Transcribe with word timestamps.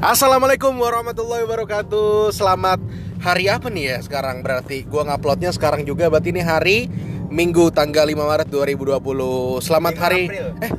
Assalamualaikum 0.00 0.80
warahmatullahi 0.80 1.44
wabarakatuh. 1.44 2.32
Selamat 2.32 2.80
hari 3.20 3.52
apa 3.52 3.68
nih 3.68 3.84
ya 3.92 3.96
sekarang? 4.00 4.40
Berarti 4.40 4.88
Gua 4.88 5.04
nguploadnya 5.04 5.52
sekarang 5.52 5.84
juga 5.84 6.08
berarti 6.08 6.32
ini 6.32 6.40
hari 6.40 6.88
Minggu 7.28 7.68
tanggal 7.68 8.08
5 8.08 8.16
Maret 8.16 8.48
2020 8.48 8.96
Selamat 9.60 9.94
5 10.00 10.00
hari 10.00 10.22
April. 10.32 10.48
Eh, 10.64 10.72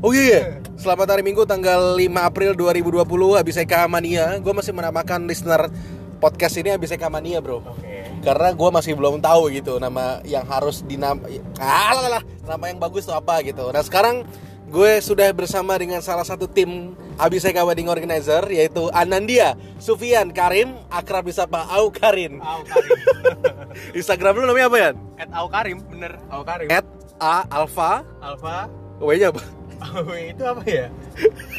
oh 0.00 0.12
iya 0.16 0.24
iya. 0.24 0.40
Selamat 0.80 1.12
hari 1.12 1.20
Minggu 1.20 1.44
tanggal 1.44 1.92
5 1.92 2.08
April 2.24 2.56
2020 2.56 3.04
Habis 3.36 3.60
Eka 3.60 3.84
Mania 3.84 4.40
Gue 4.40 4.56
masih 4.56 4.72
menamakan 4.72 5.28
listener 5.28 5.68
podcast 6.16 6.56
ini 6.56 6.72
Habis 6.72 6.96
Eka 6.96 7.12
Mania 7.12 7.44
bro. 7.44 7.60
Oke. 7.60 7.92
karena 8.24 8.56
gue 8.56 8.70
masih 8.72 8.96
belum 8.96 9.20
tahu 9.20 9.52
gitu 9.52 9.76
nama 9.76 10.24
yang 10.24 10.48
harus 10.48 10.80
dinam 10.80 11.20
ah, 11.60 11.92
lah, 11.92 12.08
lah, 12.08 12.22
nama 12.48 12.72
yang 12.72 12.80
bagus 12.80 13.04
tuh 13.04 13.12
apa 13.12 13.44
gitu. 13.44 13.68
Nah 13.68 13.84
sekarang 13.84 14.24
gue 14.64 14.92
sudah 14.98 15.28
bersama 15.36 15.76
dengan 15.76 16.00
salah 16.00 16.24
satu 16.24 16.48
tim 16.48 16.96
Abiseka 17.20 17.62
Wedding 17.62 17.86
Organizer 17.86 18.42
yaitu 18.48 18.88
Anandia 18.90 19.54
Sufian 19.76 20.32
Karim 20.32 20.74
akrab 20.88 21.28
disapa 21.28 21.68
Au 21.68 21.92
Karin 21.92 22.40
Au 22.40 22.64
Karim. 22.64 22.98
Instagram 23.98 24.40
lu 24.40 24.48
namanya 24.48 24.66
apa 24.72 24.78
ya 24.80 24.90
At 25.20 25.30
Au 25.30 25.46
Karim, 25.46 25.78
bener. 25.86 26.12
Au 26.32 26.42
Karim. 26.42 26.68
at 26.72 26.86
a 27.20 27.44
alpha 27.46 28.02
Alfa. 28.18 28.66
w 28.98 29.08
nya 29.14 29.28
apa 29.30 29.42
W 30.08 30.10
itu 30.32 30.42
apa 30.42 30.62
ya? 30.64 30.86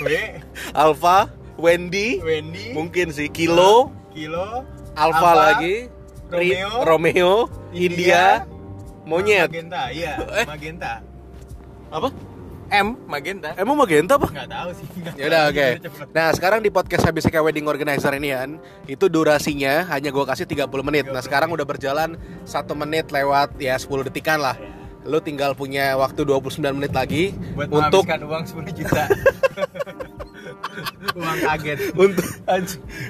W. 0.01 0.09
alpha 0.83 1.17
Wendy 1.55 2.19
Wendy. 2.19 2.73
mungkin 2.73 3.13
sih 3.13 3.29
kilo 3.29 3.93
Kilo. 4.11 4.65
alpha 4.97 5.31
lagi 5.31 5.87
Romeo. 6.25 6.71
Romeo 6.83 7.33
India 7.71 8.49
monyet 9.05 9.53
Magenta, 9.53 9.93
iya. 9.93 10.17
Eh. 10.41 10.45
Magenta. 10.49 10.93
apa 11.93 12.09
M. 12.67 12.97
Magenta. 13.05 13.53
emang 13.55 13.75
magenta 13.75 14.17
apa 14.17 14.27
Nggak 14.27 14.49
tahu 14.49 14.69
sih. 14.73 14.85
nggak 14.91 15.13
Ya 15.15 15.25
udah 15.25 15.41
tahu. 15.41 15.51
oke. 15.51 15.67
Nah, 16.11 16.27
sekarang 16.33 16.59
di 16.59 16.69
podcast 16.69 17.03
HBCK 17.03 17.35
Wedding 17.39 17.65
Organizer 17.65 18.13
ini 18.13 18.29
kan, 18.29 18.49
itu 18.85 19.05
durasinya 19.05 19.85
hanya 19.87 20.09
gua 20.09 20.25
kasih 20.25 20.43
30 20.43 20.65
menit. 20.81 21.05
Nah, 21.05 21.21
30 21.21 21.25
sekarang 21.25 21.49
udah 21.51 21.63
berjalan 21.63 22.09
1 22.41 22.49
menit 22.75 23.09
lewat 23.09 23.55
ya 23.57 23.75
10 23.75 23.85
detikan 24.03 24.39
lah. 24.39 24.57
Lu 25.01 25.21
tinggal 25.21 25.53
punya 25.53 25.93
waktu 25.93 26.25
29 26.25 26.57
menit 26.73 26.89
lagi 26.89 27.29
Buat 27.53 27.69
untuk 27.69 28.03
menghabiskan 28.03 28.21
uang 28.25 28.43
10 28.65 28.73
juta. 28.73 29.03
uang 31.15 31.37
kaget. 31.41 31.79
untuk 31.95 32.25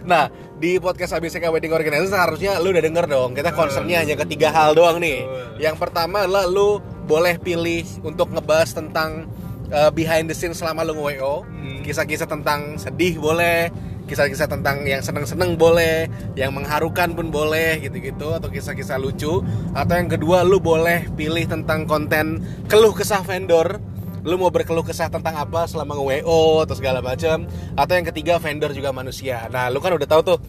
Nah, 0.03 0.27
di 0.55 0.77
podcast 0.77 1.15
HBCK 1.15 1.47
Wedding 1.47 1.71
Organizer 1.71 2.11
seharusnya 2.11 2.59
lu 2.59 2.69
udah 2.69 2.83
denger 2.83 3.05
dong. 3.07 3.31
Kita 3.31 3.51
concernnya 3.51 4.03
hanya 4.03 4.15
ketiga 4.17 4.51
hal 4.51 4.75
doang 4.75 4.99
nih. 4.99 5.23
Yang 5.57 5.75
pertama 5.79 6.27
adalah 6.27 6.45
lu 6.45 6.79
boleh 7.05 7.37
pilih 7.37 7.85
untuk 8.01 8.27
ngebahas 8.29 8.75
tentang 8.75 9.29
uh, 9.71 9.91
behind 9.93 10.29
the 10.29 10.35
scene 10.35 10.53
selama 10.53 10.85
lu 10.85 10.97
nge-WO. 10.97 11.45
Hmm. 11.45 11.81
Kisah-kisah 11.85 12.27
tentang 12.29 12.75
sedih 12.81 13.17
boleh, 13.17 13.69
kisah-kisah 14.09 14.49
tentang 14.49 14.83
yang 14.85 15.01
seneng-seneng 15.01 15.55
boleh, 15.55 16.09
yang 16.37 16.51
mengharukan 16.53 17.13
pun 17.13 17.29
boleh 17.29 17.81
gitu-gitu 17.81 18.35
atau 18.35 18.49
kisah-kisah 18.49 18.99
lucu. 18.99 19.41
Atau 19.73 19.95
yang 19.95 20.09
kedua 20.09 20.43
lu 20.43 20.61
boleh 20.61 21.09
pilih 21.13 21.45
tentang 21.45 21.89
konten 21.89 22.41
keluh 22.69 22.93
kesah 22.93 23.21
vendor 23.25 23.81
lu 24.25 24.41
mau 24.41 24.49
berkeluh 24.49 24.81
kesah 24.81 25.05
tentang 25.05 25.37
apa 25.37 25.69
selama 25.69 26.01
nge-WO 26.01 26.65
atau 26.65 26.73
segala 26.73 26.97
macam 26.97 27.45
atau 27.77 27.93
yang 27.93 28.09
ketiga 28.09 28.41
vendor 28.41 28.73
juga 28.73 28.89
manusia 28.89 29.45
nah 29.53 29.69
lu 29.69 29.77
kan 29.77 29.93
udah 29.93 30.09
tahu 30.09 30.21
tuh 30.33 30.39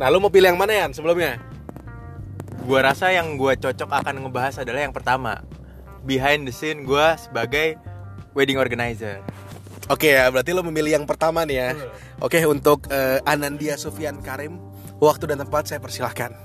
nah 0.00 0.08
lu 0.08 0.24
mau 0.24 0.32
pilih 0.32 0.48
yang 0.48 0.56
mana 0.56 0.72
ya 0.72 0.88
sebelumnya 0.88 1.36
Gua 2.66 2.82
rasa 2.82 3.14
yang 3.14 3.38
gua 3.38 3.54
cocok 3.54 3.86
akan 3.86 4.26
ngebahas 4.26 4.58
adalah 4.66 4.82
yang 4.82 4.90
pertama. 4.90 5.38
Behind 6.02 6.50
the 6.50 6.50
scene 6.50 6.82
gua 6.82 7.14
sebagai 7.14 7.78
wedding 8.36 8.60
organizer. 8.60 9.24
oke 9.88 10.04
ya 10.04 10.28
berarti 10.28 10.50
lu 10.50 10.60
memilih 10.62 11.00
yang 11.00 11.06
pertama 11.08 11.42
nih 11.42 11.56
ya. 11.56 11.70
Oke 12.20 12.44
untuk 12.44 12.84
eh, 12.88 13.18
Anandia 13.24 13.74
Sufyan 13.74 14.20
Karim 14.20 14.60
waktu 14.98 15.32
dan 15.32 15.40
tempat 15.40 15.66
saya 15.66 15.80
persilahkan. 15.80 16.36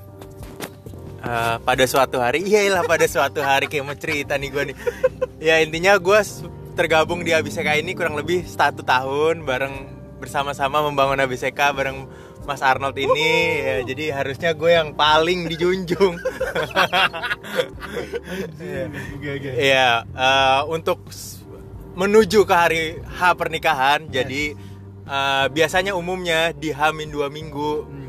Eh, 1.21 1.55
pada 1.61 1.83
suatu 1.85 2.17
hari 2.17 2.41
iya 2.41 2.65
lah 2.71 2.81
pada 2.81 3.05
suatu 3.05 3.41
hari 3.41 3.67
kayak 3.67 3.83
mau 3.83 3.93
cerita 3.93 4.39
nih 4.39 4.49
gue 4.49 4.63
nih. 4.71 4.77
Ya 5.37 5.59
intinya 5.59 5.97
gue 5.97 6.19
tergabung 6.71 7.21
di 7.21 7.29
ABCK 7.29 7.77
ini 7.77 7.91
kurang 7.91 8.15
lebih 8.15 8.47
satu 8.47 8.81
tahun 8.81 9.43
bareng 9.43 9.75
bersama-sama 10.17 10.79
membangun 10.81 11.19
ABCK 11.19 11.59
bareng 11.73 12.05
Mas 12.41 12.61
Arnold 12.61 12.97
ini. 12.97 13.29
Ya, 13.61 13.75
jadi 13.85 14.17
harusnya 14.17 14.53
gue 14.53 14.71
yang 14.71 14.93
paling 14.93 15.45
dijunjung. 15.45 16.17
Iya 19.57 20.05
eh, 20.07 20.61
untuk 20.69 21.09
s- 21.09 21.40
menuju 21.95 22.47
ke 22.47 22.53
hari 22.55 22.83
H 23.03 23.35
pernikahan. 23.35 24.07
Jadi 24.07 24.55
eh, 25.05 25.45
biasanya 25.51 25.95
umumnya 25.95 26.55
di 26.55 26.71
Hamin 26.71 27.11
dua 27.11 27.27
minggu. 27.27 27.99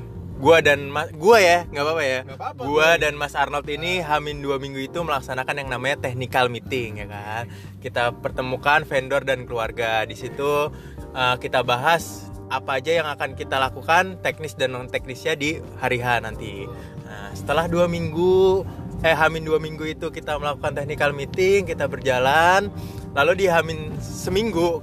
Gua 0.43 0.59
dan 0.59 0.91
mas 0.91 1.07
gua 1.15 1.39
ya 1.39 1.63
nggak 1.71 1.85
apa-apa 1.87 2.03
ya. 2.03 2.21
Nggak 2.27 2.39
apa-apa, 2.39 2.61
gua 2.67 2.89
boleh. 2.91 2.99
dan 2.99 3.15
Mas 3.15 3.35
Arnold 3.39 3.69
ini 3.71 4.03
Hamin 4.03 4.43
dua 4.43 4.59
minggu 4.59 4.83
itu 4.83 4.99
melaksanakan 4.99 5.55
yang 5.55 5.71
namanya 5.71 6.03
technical 6.11 6.51
meeting 6.51 6.99
ya 6.99 7.07
kan? 7.07 7.47
Kita 7.79 8.11
pertemukan 8.11 8.83
vendor 8.83 9.23
dan 9.23 9.47
keluarga. 9.47 10.03
Di 10.03 10.19
situ 10.19 10.75
eh, 11.15 11.37
kita 11.39 11.63
bahas 11.63 12.27
apa 12.53 12.83
aja 12.83 12.91
yang 12.91 13.09
akan 13.09 13.33
kita 13.33 13.57
lakukan 13.57 14.21
teknis 14.21 14.59
dan 14.59 14.75
non 14.75 14.91
teknisnya 14.91 15.39
di 15.39 15.63
hari 15.79 16.03
H 16.03 16.27
nanti. 16.27 16.67
Nah 17.07 17.31
setelah 17.39 17.71
dua 17.71 17.87
minggu 17.87 18.67
eh 19.03 19.17
Hamin 19.17 19.43
dua 19.43 19.59
minggu 19.59 19.83
itu 19.89 20.11
kita 20.15 20.39
melakukan 20.39 20.79
technical 20.79 21.11
meeting 21.11 21.67
kita 21.67 21.91
berjalan 21.91 22.71
lalu 23.13 23.45
di 23.45 23.47
Hamin 23.49 23.97
seminggu 24.01 24.81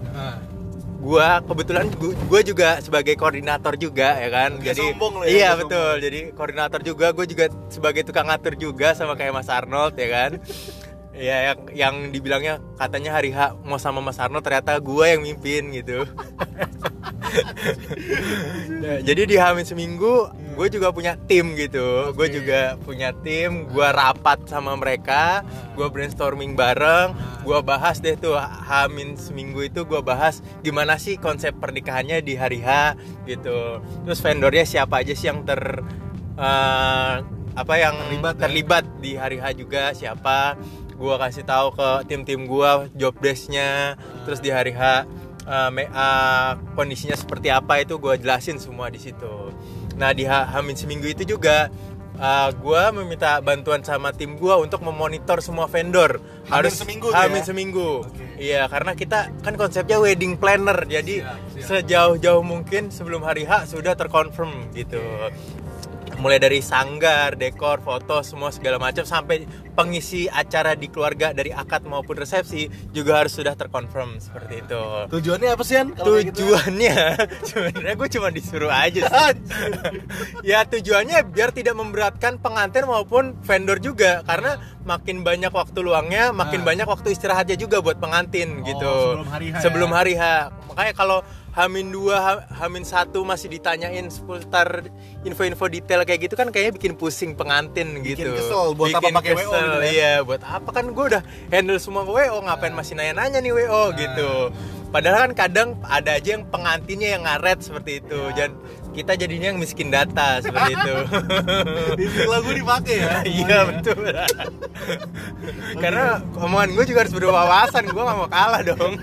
gua 1.00 1.40
kebetulan 1.48 1.88
gua, 1.96 2.14
gua 2.28 2.42
juga 2.44 2.70
sebagai 2.84 3.16
koordinator 3.16 3.80
juga 3.80 4.20
ya 4.20 4.30
kan? 4.30 4.60
Jadi 4.60 4.84
sombong 4.84 5.14
lu 5.20 5.24
ya, 5.26 5.30
iya 5.32 5.50
betul. 5.56 5.94
Jadi 6.04 6.20
koordinator 6.36 6.82
juga 6.84 7.16
gue 7.16 7.26
juga 7.26 7.46
sebagai 7.72 8.04
tukang 8.04 8.28
ngatur 8.28 8.60
juga 8.60 8.92
sama 8.94 9.16
kayak 9.16 9.34
Mas 9.34 9.50
Arnold 9.50 9.96
ya 9.96 10.10
kan? 10.12 10.32
Ya 11.20 11.52
yang 11.52 11.60
yang 11.76 11.96
dibilangnya 12.16 12.64
katanya 12.80 13.20
hari 13.20 13.36
H 13.36 13.52
mau 13.68 13.76
sama 13.76 14.00
Mas 14.00 14.16
Arnold 14.24 14.40
ternyata 14.40 14.80
gua 14.80 15.12
yang 15.12 15.20
mimpin 15.20 15.68
gitu 15.76 16.08
Ya, 18.80 19.02
jadi 19.08 19.22
di 19.28 19.36
Hamin 19.38 19.66
seminggu 19.68 20.30
gue 20.60 20.68
juga 20.68 20.92
punya 20.92 21.16
tim 21.30 21.56
gitu. 21.56 22.12
Gue 22.12 22.28
Oke. 22.28 22.36
juga 22.42 22.76
punya 22.84 23.16
tim 23.24 23.70
gue 23.70 23.88
rapat 23.88 24.44
sama 24.50 24.76
mereka 24.76 25.44
gue 25.78 25.88
brainstorming 25.88 26.60
bareng 26.60 27.16
gue 27.48 27.60
bahas 27.64 28.04
deh 28.04 28.20
tuh 28.20 28.36
Hamin 28.36 29.16
seminggu 29.16 29.64
itu 29.64 29.88
gue 29.88 30.02
bahas 30.04 30.44
gimana 30.60 31.00
sih 31.00 31.16
konsep 31.16 31.56
pernikahannya 31.56 32.20
di 32.20 32.36
hari 32.36 32.60
H 32.60 33.00
gitu. 33.24 33.80
Terus 34.04 34.20
vendornya 34.20 34.66
siapa 34.68 35.00
aja 35.02 35.14
sih 35.16 35.32
yang 35.32 35.48
ter 35.48 35.80
eh, 36.36 37.16
apa 37.56 37.74
yang 37.76 37.96
Terlibat 38.08 38.36
ya? 38.36 38.42
terlibat 38.48 38.84
di 39.00 39.12
hari 39.16 39.38
H 39.40 39.46
juga 39.56 39.92
siapa? 39.96 40.60
Gue 41.00 41.16
kasih 41.16 41.48
tahu 41.48 41.72
ke 41.80 42.12
tim-tim 42.12 42.44
gue 42.44 42.92
job 43.00 43.16
desknya 43.24 43.96
terus 44.28 44.44
di 44.44 44.52
hari 44.52 44.76
H 44.76 45.08
uh, 45.50 45.74
me- 45.74 45.90
uh, 45.90 46.54
kondisinya 46.78 47.18
seperti 47.18 47.50
apa 47.50 47.82
itu 47.82 47.98
gue 47.98 48.14
jelasin 48.22 48.62
semua 48.62 48.94
di 48.94 49.02
situ. 49.02 49.50
Nah 49.98 50.14
di 50.14 50.24
Ha- 50.24 50.48
Hamin 50.54 50.78
seminggu 50.78 51.10
itu 51.10 51.26
juga 51.26 51.68
uh, 52.16 52.50
gue 52.54 52.82
meminta 52.96 53.42
bantuan 53.42 53.82
sama 53.82 54.14
tim 54.14 54.38
gue 54.38 54.54
untuk 54.56 54.86
memonitor 54.86 55.42
semua 55.42 55.66
vendor. 55.66 56.22
Hamin 56.48 56.72
seminggu 56.72 57.10
tuh 57.10 57.18
Hamin 57.18 57.42
ya? 57.42 57.48
seminggu. 57.50 57.90
Oke. 58.06 58.26
Iya 58.40 58.62
karena 58.72 58.96
kita 58.96 59.34
kan 59.44 59.60
konsepnya 59.60 60.00
wedding 60.00 60.40
planner 60.40 60.88
jadi 60.88 61.28
sejauh-jauh 61.60 62.40
mungkin 62.40 62.88
sebelum 62.88 63.26
hari 63.28 63.44
H 63.44 63.74
sudah 63.74 63.98
terkonfirm 64.00 64.72
gitu. 64.72 65.02
Mulai 66.20 66.36
dari 66.38 66.60
sanggar, 66.60 67.34
dekor, 67.34 67.80
foto, 67.80 68.20
semua 68.22 68.52
segala 68.52 68.76
macam 68.76 69.02
sampai 69.02 69.48
pengisi 69.72 70.28
acara 70.28 70.76
di 70.76 70.88
keluarga 70.88 71.32
dari 71.32 71.50
akad 71.50 71.84
maupun 71.84 72.12
resepsi 72.14 72.68
juga 72.92 73.24
harus 73.24 73.32
sudah 73.32 73.56
terkonfirm 73.56 74.20
seperti 74.20 74.60
itu 74.60 74.84
tujuannya 75.08 75.50
apa 75.50 75.64
sih 75.64 75.80
An? 75.80 75.96
kalau 75.96 76.20
kayak 76.20 76.26
gitu? 76.28 76.36
tujuannya 76.44 76.96
sebenarnya 77.48 77.94
gue 77.96 78.10
cuma 78.12 78.28
disuruh 78.28 78.68
aja 78.68 79.02
sih. 79.02 79.36
ya 80.52 80.68
tujuannya 80.68 81.24
biar 81.26 81.50
tidak 81.50 81.72
memberatkan 81.74 82.36
pengantin 82.38 82.84
maupun 82.84 83.40
vendor 83.40 83.80
juga 83.80 84.20
karena 84.22 84.60
makin 84.84 85.24
banyak 85.24 85.48
waktu 85.50 85.80
luangnya 85.80 86.36
makin 86.36 86.60
Ah. 86.60 86.66
banyak 86.68 86.84
waktu 86.86 87.08
istirahatnya 87.10 87.56
juga 87.56 87.80
buat 87.80 87.96
pengantin 87.98 88.60
Oh, 88.60 88.66
gitu 88.66 88.92
sebelum 88.92 89.28
hari 89.30 89.48
H 89.48 89.56
ya? 89.56 89.62
sebelum 89.62 89.90
hari 89.90 90.14
H 90.14 90.24
makanya 90.68 90.94
kalau 90.94 91.18
Hamin 91.50 91.90
2, 91.92 92.14
Ha- 92.14 92.46
Hamin 92.62 92.86
1 92.86 93.10
masih 93.26 93.50
ditanyain 93.50 94.06
seputar 94.08 94.86
info-info 95.26 95.66
detail 95.68 96.06
kayak 96.06 96.30
gitu 96.30 96.36
kan 96.38 96.54
kayaknya 96.54 96.74
bikin 96.78 96.94
pusing 96.96 97.34
pengantin 97.34 98.00
Bikin 98.00 98.30
gitu. 98.30 98.32
kesel, 98.38 98.78
buat 98.78 98.94
apa 98.94 99.10
Bikin 99.10 99.16
pakai 99.18 99.34
WO 99.34 99.42
gitu 99.42 99.50
kan? 99.52 99.82
Iya, 99.84 100.14
buat 100.24 100.42
apa 100.46 100.70
kan 100.70 100.86
gue 100.94 101.06
udah 101.16 101.22
handle 101.50 101.80
semua 101.82 102.06
WO, 102.06 102.38
ngapain 102.46 102.72
masih 102.72 102.94
nanya-nanya 102.96 103.42
nih 103.42 103.52
WO 103.52 103.84
gitu. 103.98 104.32
Padahal 104.90 105.30
kan 105.30 105.34
kadang 105.38 105.70
ada 105.86 106.18
aja 106.18 106.34
yang 106.34 106.50
pengantinnya 106.50 107.14
yang 107.14 107.22
ngaret 107.22 107.62
seperti 107.62 108.02
itu. 108.02 108.18
Ya. 108.34 108.50
Dan 108.50 108.58
kita 108.90 109.14
jadinya 109.14 109.48
yang 109.50 109.58
miskin 109.58 109.88
data 109.88 110.40
seperti 110.40 110.74
itu 110.74 110.96
Istilah 112.04 112.40
gue 112.42 112.56
dipakai 112.56 112.96
ya. 112.98 113.16
iya 113.40 113.60
betul 113.66 114.02
karena 115.84 116.06
omongan 116.36 116.70
gue 116.74 116.86
juga 116.86 117.00
harus 117.02 117.14
berwawasan 117.14 117.86
gue 117.86 118.02
gak 118.02 118.18
mau 118.18 118.28
kalah 118.28 118.62
dong 118.62 118.94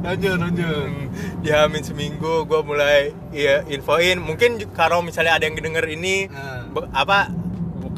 Lanjut, 0.00 0.36
lanjut. 0.38 0.88
di 1.38 1.50
Hamin 1.50 1.82
seminggu 1.82 2.44
gue 2.44 2.60
mulai 2.62 3.00
ya 3.30 3.64
infoin 3.66 4.18
mungkin 4.18 4.56
kalau 4.70 5.00
misalnya 5.00 5.34
ada 5.34 5.44
yang 5.44 5.56
denger 5.56 5.84
ini 5.88 6.28
Nah. 6.28 6.68
apa 6.92 7.32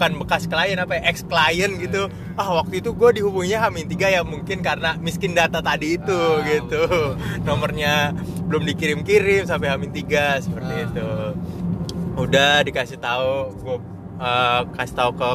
bukan 0.01 0.17
bekas 0.25 0.49
klien 0.49 0.81
apa 0.81 0.97
ya, 0.97 1.13
ex 1.13 1.21
klien 1.29 1.77
gitu 1.77 2.09
ah 2.41 2.57
waktu 2.57 2.81
itu 2.81 2.97
gue 2.97 3.21
dihubunginya 3.21 3.69
Hamin 3.69 3.85
tiga 3.85 4.09
ya 4.09 4.25
mungkin 4.25 4.65
karena 4.65 4.97
miskin 4.97 5.37
data 5.37 5.61
tadi 5.61 6.01
itu 6.01 6.09
Ah, 6.17 6.41
gitu. 6.41 6.89
Nomornya 7.45 8.17
belum 8.49 8.65
dikirim-kirim 8.65 9.45
sampai 9.45 9.69
Hamin 9.69 9.93
tiga 9.93 10.41
seperti 10.41 10.73
Ah. 10.73 10.85
itu. 10.89 11.09
Udah 12.17 12.65
dikasih 12.65 12.97
tahu 12.97 13.53
gue 13.61 13.77
eh, 14.25 14.61
kasih 14.73 14.97
tahu 14.97 15.11
ke 15.21 15.29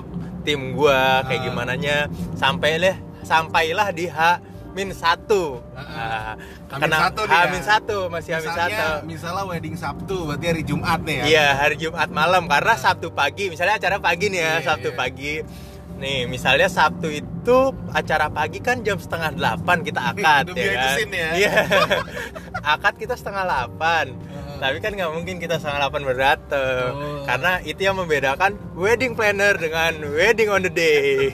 tim 0.50 0.74
gue 0.74 1.02
kayak 1.30 1.42
Ah. 1.42 1.46
gimana 1.46 1.74
nya 1.78 2.10
sampai 2.34 2.82
lah 2.82 2.98
sampailah 3.22 3.94
di 3.94 4.10
H 4.10 4.42
min 4.76 4.92
satu 4.92 5.64
Ah, 5.72 5.88
Ah, 5.88 6.34
Hamin 6.70 6.84
kena 6.84 6.98
satu 7.02 7.22
nih 7.22 7.32
ya. 7.32 7.40
Hamin 7.42 7.64
satu 7.64 7.98
masih 8.08 8.32
Hamin 8.34 8.44
Misalnya, 8.46 8.78
satu 8.78 9.06
misalnya 9.08 9.44
wedding 9.46 9.76
Sabtu, 9.76 10.18
berarti 10.26 10.46
hari 10.46 10.64
Jumat 10.64 11.00
nih 11.02 11.16
ya. 11.16 11.26
Iya 11.26 11.48
hari 11.56 11.76
Jumat 11.78 12.10
malam 12.12 12.44
karena 12.46 12.76
Sabtu 12.76 13.08
pagi 13.10 13.48
misalnya 13.48 13.76
acara 13.76 13.98
pagi 13.98 14.28
nih 14.28 14.38
ya 14.38 14.52
Iya, 14.52 14.66
Sabtu 14.66 14.90
iya. 14.92 14.98
pagi 14.98 15.34
nih 15.96 16.28
misalnya 16.28 16.68
Sabtu 16.68 17.08
itu 17.08 17.58
acara 17.90 18.28
pagi 18.28 18.60
kan 18.60 18.84
jam 18.84 19.00
setengah 19.00 19.32
delapan 19.32 19.80
kita 19.80 20.12
akad 20.12 20.52
ya 20.52 20.74
kan 20.76 21.08
ya. 21.08 21.30
iya 21.34 21.54
akad 22.76 23.00
kita 23.00 23.16
setengah 23.16 23.48
delapan. 23.48 24.12
Tapi 24.58 24.78
kan 24.78 24.92
nggak 24.92 25.12
mungkin 25.12 25.36
kita 25.38 25.56
setengah 25.56 25.80
delapan 25.82 26.02
berdatang 26.06 26.92
Oh. 26.92 27.24
karena 27.24 27.52
itu 27.62 27.82
yang 27.82 27.96
membedakan 27.96 28.52
wedding 28.74 29.14
planner 29.14 29.56
dengan 29.56 29.92
wedding 30.10 30.48
on 30.48 30.62
the 30.62 30.70
day 30.70 31.30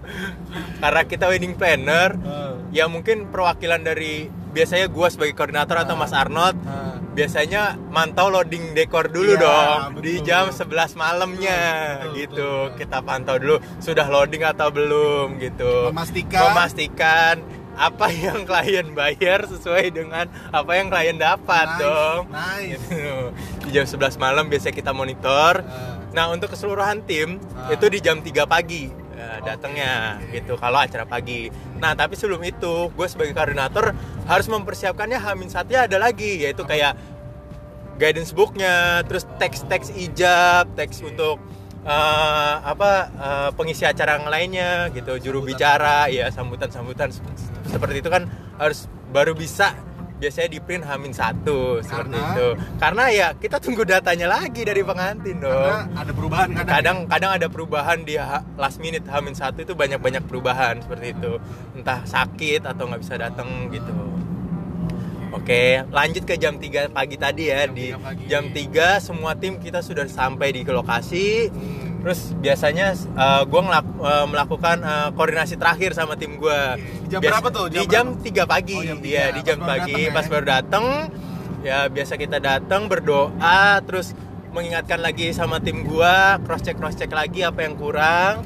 karena 0.82 1.00
kita 1.04 1.24
wedding 1.26 1.54
planner 1.54 2.14
Ah. 2.20 2.54
ya 2.70 2.86
mungkin 2.86 3.28
perwakilan 3.28 3.80
dari 3.80 4.14
biasanya 4.48 4.86
gua 4.86 5.08
sebagai 5.08 5.32
koordinator 5.32 5.76
atau 5.78 5.94
Mas 5.94 6.12
Arnold 6.12 6.56
Ah. 6.62 6.96
biasanya 7.10 7.62
mantau 7.88 8.28
loading 8.28 8.72
dekor 8.72 9.06
dulu 9.06 9.32
Iya, 9.32 9.40
dong 9.40 9.80
di 10.00 10.16
betul. 10.16 10.24
jam 10.24 10.44
11 10.48 10.92
malamnya 10.94 11.60
Betul, 12.02 12.12
gitu 12.16 12.48
betul. 12.66 12.78
kita 12.78 12.98
pantau 13.00 13.36
dulu 13.36 13.56
sudah 13.78 14.06
loading 14.06 14.42
atau 14.42 14.68
belum 14.68 15.36
gitu 15.38 15.88
Memastikan. 15.88 16.40
memastikan 16.50 17.34
apa 17.74 18.06
yang 18.10 18.44
klien 18.44 18.92
bayar 18.92 19.44
sesuai 19.44 19.90
dengan 19.90 20.24
apa 20.48 20.72
yang 20.72 20.86
klien 20.86 21.14
dapat 21.14 21.66
Nice, 21.68 21.78
dong 21.78 22.22
nice. 22.28 22.68
Gitu. 22.84 23.04
di 23.62 23.70
jam 23.70 23.84
11 23.84 24.16
malam 24.16 24.44
biasanya 24.46 24.74
kita 24.74 24.92
monitor 24.92 25.62
Ah. 25.62 25.96
nah 26.10 26.28
untuk 26.28 26.48
keseluruhan 26.48 27.00
tim 27.02 27.40
Ah. 27.52 27.70
itu 27.70 27.86
di 27.86 27.98
jam 27.98 28.18
3 28.18 28.44
pagi 28.44 28.86
eh, 29.12 29.38
datangnya 29.40 30.18
oke. 30.18 30.30
gitu 30.32 30.52
kalau 30.56 30.78
acara 30.78 31.02
pagi 31.02 31.48
nah 31.74 31.92
tapi 31.92 32.12
sebelum 32.12 32.42
itu 32.42 32.88
gue 32.88 33.06
sebagai 33.06 33.32
koordinator 33.32 33.96
harus 34.24 34.46
mempersiapkannya 34.46 35.16
Hamin 35.16 35.48
satunya 35.48 35.84
ada 35.84 35.96
lagi 35.96 36.42
yaitu 36.42 36.62
kayak 36.62 36.94
guidance 37.94 38.30
booknya 38.30 39.00
terus 39.02 39.24
teks-teks 39.36 39.92
ijab 39.92 40.68
teks 40.74 41.00
untuk 41.00 41.38
eh, 41.82 42.54
apa 42.62 42.90
eh, 43.10 43.50
pengisi 43.52 43.82
acara 43.82 44.16
yang 44.16 44.26
lainnya 44.26 44.70
gitu 44.90 45.16
juru 45.18 45.38
Sambutan. 45.38 45.48
bicara 45.48 45.96
ya 46.08 46.26
sambutan-sambutan 46.28 47.08
seperti 47.72 48.04
itu 48.04 48.10
kan 48.12 48.28
harus 48.60 48.84
baru 49.10 49.32
bisa 49.32 49.72
biasanya 50.22 50.54
di 50.54 50.60
print 50.62 50.86
Hamin 50.86 51.10
satu 51.10 51.82
seperti 51.82 52.14
Karena? 52.14 52.30
itu 52.30 52.46
karena 52.78 53.04
ya 53.10 53.28
kita 53.34 53.58
tunggu 53.58 53.82
datanya 53.82 54.30
lagi 54.30 54.62
dari 54.62 54.78
pengantin 54.86 55.42
dong 55.42 55.50
Karena 55.50 55.98
ada 55.98 56.12
perubahan 56.14 56.48
kadang. 56.54 56.70
kadang 56.70 56.98
kadang 57.10 57.30
ada 57.34 57.46
perubahan 57.50 57.98
di 58.06 58.14
last 58.54 58.78
minute 58.78 59.02
Hamin 59.10 59.34
satu 59.34 59.66
itu 59.66 59.74
banyak 59.74 59.98
banyak 59.98 60.22
perubahan 60.22 60.78
seperti 60.78 61.10
itu 61.10 61.42
entah 61.74 62.06
sakit 62.06 62.62
atau 62.62 62.86
nggak 62.86 63.02
bisa 63.02 63.18
datang 63.18 63.66
gitu 63.74 63.90
Oke, 65.32 65.80
lanjut 65.88 66.28
ke 66.28 66.36
jam 66.36 66.60
3 66.60 66.92
pagi 66.92 67.16
tadi 67.16 67.48
ya. 67.48 67.64
Jam 67.64 67.72
di 67.72 67.88
3 67.88 67.96
pagi. 67.98 68.24
jam 68.28 68.44
3 68.52 69.00
semua 69.00 69.32
tim 69.32 69.56
kita 69.56 69.80
sudah 69.80 70.04
sampai 70.04 70.52
di 70.52 70.60
lokasi. 70.60 71.48
Hmm. 71.48 71.91
Terus 72.02 72.34
biasanya 72.34 72.98
gue 73.46 73.62
melakukan 74.26 74.76
eh, 74.82 75.08
koordinasi 75.14 75.54
terakhir 75.54 75.94
sama 75.94 76.18
tim 76.18 76.34
gue. 76.34 76.60
Oke. 76.74 77.06
Jam 77.08 77.20
berapa 77.22 77.48
tuh? 77.48 77.66
Di 77.70 77.86
Jam 77.86 78.18
3 78.18 78.42
pagi. 78.44 78.74
Oh, 78.74 78.82
jam 78.82 78.98
Iya, 78.98 79.30
3. 79.30 79.36
di 79.36 79.40
Pas 79.40 79.46
jam 79.46 79.58
baru 79.58 79.70
pagi 79.70 79.92
dateng 79.92 80.02
ya? 80.02 80.10
pas 80.10 80.26
baru 80.26 80.46
datang. 80.46 80.84
Ya 81.62 81.78
biasa 81.86 82.18
kita 82.18 82.42
datang 82.42 82.90
berdoa 82.90 83.78
terus 83.86 84.18
mengingatkan 84.50 84.98
lagi 84.98 85.30
sama 85.30 85.62
tim 85.62 85.86
gue 85.86 86.14
cross 86.42 86.60
check 86.60 86.76
cross 86.76 86.98
check 86.98 87.14
lagi 87.14 87.46
apa 87.46 87.62
yang 87.62 87.78
kurang. 87.78 88.42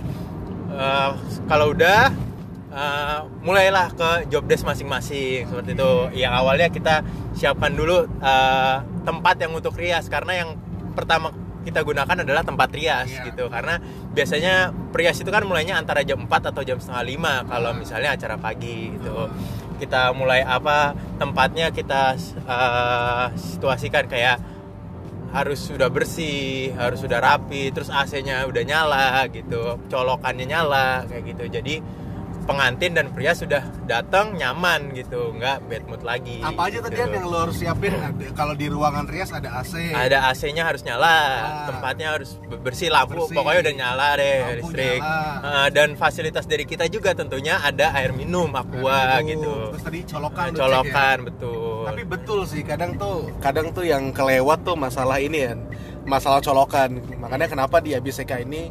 Eh, 0.68 1.10
kalau 1.48 1.72
udah 1.72 2.12
eh, 2.68 3.18
mulailah 3.40 3.88
ke 3.90 4.10
job 4.28 4.44
desk 4.44 4.68
masing-masing 4.68 5.48
seperti 5.48 5.72
itu. 5.72 5.92
Yang 6.12 6.32
awalnya 6.36 6.68
kita 6.68 6.94
siapkan 7.32 7.72
dulu 7.72 8.04
eh, 8.04 8.76
tempat 9.02 9.40
yang 9.40 9.56
untuk 9.56 9.72
rias 9.74 10.12
karena 10.12 10.44
yang 10.44 10.50
pertama 10.92 11.32
kita 11.66 11.82
gunakan 11.82 12.22
adalah 12.22 12.46
tempat 12.46 12.70
rias 12.70 13.10
Iya. 13.10 13.26
gitu. 13.28 13.50
Karena 13.50 13.82
biasanya 14.14 14.54
rias 14.94 15.18
itu 15.18 15.26
kan 15.28 15.42
mulainya 15.42 15.74
antara 15.74 16.06
jam 16.06 16.22
4 16.22 16.54
atau 16.54 16.62
jam 16.62 16.78
setengah 16.78 17.02
lima 17.02 17.34
kalau 17.42 17.74
misalnya 17.74 18.14
acara 18.14 18.38
pagi 18.38 18.94
gitu. 18.94 19.26
Kita 19.76 20.14
mulai 20.14 20.40
apa 20.40 20.94
tempatnya 21.18 21.68
kita 21.68 22.14
eh, 22.46 23.26
situasikan 23.34 24.06
kayak 24.06 24.38
harus 25.26 25.58
sudah 25.58 25.90
bersih, 25.92 26.72
harus 26.78 27.02
sudah 27.02 27.20
rapi, 27.20 27.68
terus 27.68 27.90
AC-nya 27.90 28.46
udah 28.46 28.62
nyala 28.62 29.26
gitu, 29.28 29.76
colokannya 29.90 30.46
nyala 30.48 31.04
kayak 31.04 31.34
gitu. 31.34 31.44
Jadi 31.50 31.74
pengantin 32.46 32.94
dan 32.94 33.10
pria 33.10 33.32
sudah 33.32 33.58
datang 33.84 34.32
nyaman 34.32 34.90
gitu, 34.92 35.34
nggak 35.34 35.66
bad 35.66 35.82
mood 35.84 36.02
lagi. 36.02 36.38
Apa 36.40 36.70
aja 36.70 36.78
tadi 36.80 36.94
gitu. 36.94 37.02
An, 37.02 37.10
yang 37.12 37.26
lo 37.26 37.38
harus 37.42 37.56
siapin? 37.56 37.90
Ada- 37.92 38.32
Kalau 38.32 38.54
di 38.54 38.66
ruangan 38.66 39.04
rias 39.04 39.30
ada 39.30 39.50
AC. 39.56 39.74
Ada 39.90 40.30
AC-nya 40.30 40.62
harus 40.62 40.80
nyala, 40.80 41.10
Ah. 41.10 41.66
tempatnya 41.66 42.08
harus 42.12 42.38
bersih 42.56 42.88
lampu, 42.88 43.18
Bersih. 43.20 43.34
pokoknya 43.34 43.60
udah 43.60 43.74
nyala 43.76 44.08
deh 44.14 44.38
Lampu 44.40 44.54
listrik. 44.64 45.00
nyala. 45.00 45.58
Eh, 45.58 45.68
dan 45.72 45.88
fasilitas 45.94 46.44
dari 46.44 46.64
kita 46.64 46.86
juga 46.86 47.10
tentunya 47.12 47.58
ada 47.58 47.90
air 47.92 48.10
minum, 48.12 48.48
aqua 48.48 49.18
Aduh, 49.18 49.26
gitu. 49.26 49.52
Terus 49.72 49.82
tadi 49.82 49.98
colokan. 50.04 50.46
Lo 50.46 50.54
cek 50.54 50.62
colokan 50.62 51.16
ya. 51.18 51.26
betul. 51.26 51.82
Tapi 51.84 52.02
betul 52.04 52.40
sih, 52.44 52.62
kadang 52.62 52.94
tuh 52.94 53.30
kadang 53.38 53.66
tuh 53.70 53.82
yang 53.82 54.10
kelewat 54.10 54.62
tuh 54.62 54.74
masalah 54.74 55.18
ini 55.18 55.38
ya, 55.40 55.52
masalah 56.02 56.38
colokan. 56.38 57.02
Makanya 57.16 57.46
kenapa 57.48 57.78
di 57.78 57.90
ABCK 57.92 58.38
ini 58.40 58.70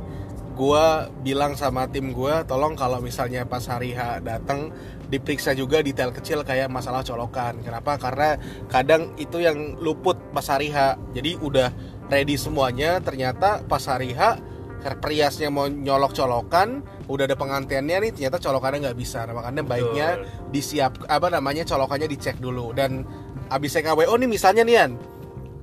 gua 0.56 1.12
bilang 1.22 1.54
sama 1.60 1.86
tim 1.92 2.16
gua, 2.16 2.48
tolong 2.48 2.74
kalau 2.74 3.04
misalnya 3.04 3.44
pas 3.44 3.62
hari 3.68 3.92
H 3.92 4.24
datang 4.24 4.72
diperiksa 5.12 5.54
juga 5.54 5.84
detail 5.84 6.10
kecil 6.16 6.42
kayak 6.42 6.72
masalah 6.72 7.04
colokan. 7.04 7.60
Kenapa? 7.62 8.00
Karena 8.00 8.40
kadang 8.72 9.14
itu 9.20 9.44
yang 9.44 9.78
luput 9.78 10.18
pas 10.32 10.48
hari 10.48 10.72
H. 10.72 10.98
Jadi 11.12 11.38
udah 11.38 11.70
ready 12.08 12.40
semuanya, 12.40 13.04
ternyata 13.04 13.62
pas 13.68 13.84
hari 13.86 14.16
H 14.16 14.40
periasnya 14.86 15.50
mau 15.50 15.66
nyolok 15.66 16.14
colokan, 16.14 16.86
udah 17.10 17.26
ada 17.26 17.34
pengantinnya 17.34 17.98
nih, 18.00 18.12
ternyata 18.14 18.38
colokannya 18.38 18.90
nggak 18.90 18.98
bisa. 18.98 19.26
Nah, 19.26 19.34
makanya 19.34 19.66
baiknya 19.66 20.08
disiap 20.54 21.04
apa 21.10 21.28
namanya 21.34 21.66
colokannya 21.68 22.08
dicek 22.08 22.38
dulu 22.38 22.72
dan 22.72 23.04
abis 23.50 23.78
KWO 23.78 24.14
nih 24.18 24.30
misalnya 24.30 24.66
nih 24.66 24.78
An 24.82 24.92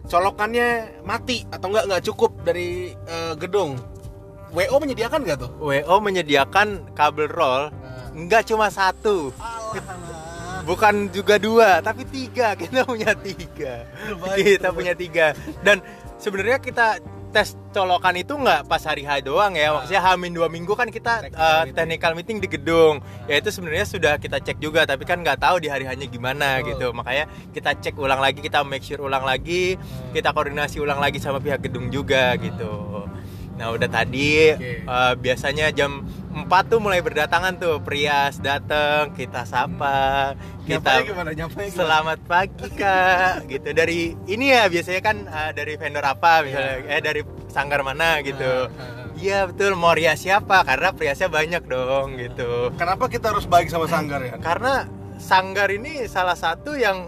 colokannya 0.07 0.99
mati 1.07 1.47
atau 1.51 1.71
enggak 1.71 1.85
nggak 1.91 2.05
cukup 2.11 2.31
dari 2.43 2.91
eh, 2.95 3.35
gedung 3.39 3.79
WO 4.53 4.77
menyediakan 4.77 5.25
nggak 5.25 5.39
tuh? 5.41 5.51
WO 5.57 5.97
menyediakan 6.05 6.93
kabel 6.93 7.29
roll. 7.33 7.73
Nggak 8.13 8.53
cuma 8.53 8.69
satu. 8.69 9.33
Bukan 10.69 11.09
juga 11.09 11.41
dua 11.41 11.81
tapi 11.81 12.05
tiga. 12.05 12.53
Kita 12.61 12.85
punya 12.85 13.17
tiga. 13.17 13.89
Baik, 14.21 14.61
kita 14.61 14.69
punya 14.71 14.93
tiga. 14.93 15.33
Dan 15.65 15.81
sebenarnya 16.21 16.61
kita 16.61 17.01
tes 17.33 17.57
colokan 17.73 18.13
itu 18.21 18.37
nggak 18.37 18.69
pas 18.69 18.85
hari 18.85 19.09
H 19.09 19.25
doang 19.25 19.57
ya. 19.57 19.73
Maksudnya 19.73 20.05
Hamin 20.05 20.37
dua 20.37 20.53
minggu 20.53 20.77
kan 20.77 20.93
kita 20.93 21.33
Technical 21.33 21.41
meeting. 21.65 21.75
technical 21.75 22.13
meeting 22.13 22.39
di 22.45 22.49
gedung. 22.53 22.95
Ya 23.25 23.41
itu 23.41 23.49
sebenarnya 23.49 23.89
sudah 23.89 24.13
kita 24.21 24.37
cek 24.39 24.61
juga 24.61 24.85
tapi 24.85 25.09
kan 25.09 25.25
nggak 25.25 25.41
tahu 25.41 25.65
di 25.65 25.73
hari 25.73 25.89
hanya 25.89 26.05
gimana 26.05 26.61
Betul. 26.61 26.69
gitu. 26.77 26.87
Makanya 26.93 27.25
kita 27.57 27.71
cek 27.81 27.97
ulang 27.97 28.21
lagi 28.21 28.45
kita 28.45 28.61
make 28.69 28.85
sure 28.85 29.01
ulang 29.01 29.25
lagi 29.25 29.81
kita 30.13 30.29
koordinasi 30.37 30.77
ulang 30.79 31.01
lagi 31.01 31.17
sama 31.19 31.41
pihak 31.41 31.65
gedung 31.65 31.89
juga 31.89 32.37
gitu 32.37 33.09
nah 33.63 33.71
udah 33.71 33.87
tadi 33.87 34.51
Oke. 34.51 34.83
eh, 34.83 35.13
biasanya 35.17 35.71
jam 35.71 36.03
4 36.35 36.51
tuh 36.67 36.83
mulai 36.83 36.99
berdatangan 36.99 37.55
tuh 37.57 37.79
Prias 37.79 38.43
datang 38.43 39.15
kita 39.15 39.47
sapa 39.47 40.35
Nyapanya 40.65 40.83
kita 40.99 41.07
gimana? 41.07 41.31
Gimana? 41.31 41.71
selamat 41.71 42.19
pagi 42.27 42.67
kak 42.73 43.35
gitu 43.53 43.71
dari 43.71 44.19
ini 44.27 44.51
ya 44.51 44.67
biasanya 44.67 44.99
kan 45.01 45.17
eh, 45.23 45.51
dari 45.53 45.79
vendor 45.79 46.03
apa 46.03 46.43
misalnya 46.43 46.75
Iya. 46.81 46.91
eh 46.91 47.01
dari 47.01 47.21
sanggar 47.47 47.81
mana 47.81 48.19
gitu 48.21 48.67
Ah, 48.67 48.83
ah. 48.99 49.07
iya 49.15 49.47
betul 49.47 49.79
mau 49.79 49.95
rias 49.95 50.19
siapa 50.19 50.67
karena 50.67 50.91
priasnya 50.91 51.31
banyak 51.31 51.63
dong 51.63 52.19
gitu 52.19 52.75
Kenapa 52.75 53.07
kita 53.07 53.31
harus 53.31 53.47
baik 53.47 53.71
sama 53.71 53.87
sanggar 53.87 54.19
ya? 54.21 54.43
karena 54.43 54.91
sanggar 55.17 55.71
ini 55.71 56.11
salah 56.11 56.35
satu 56.35 56.75
yang 56.75 57.07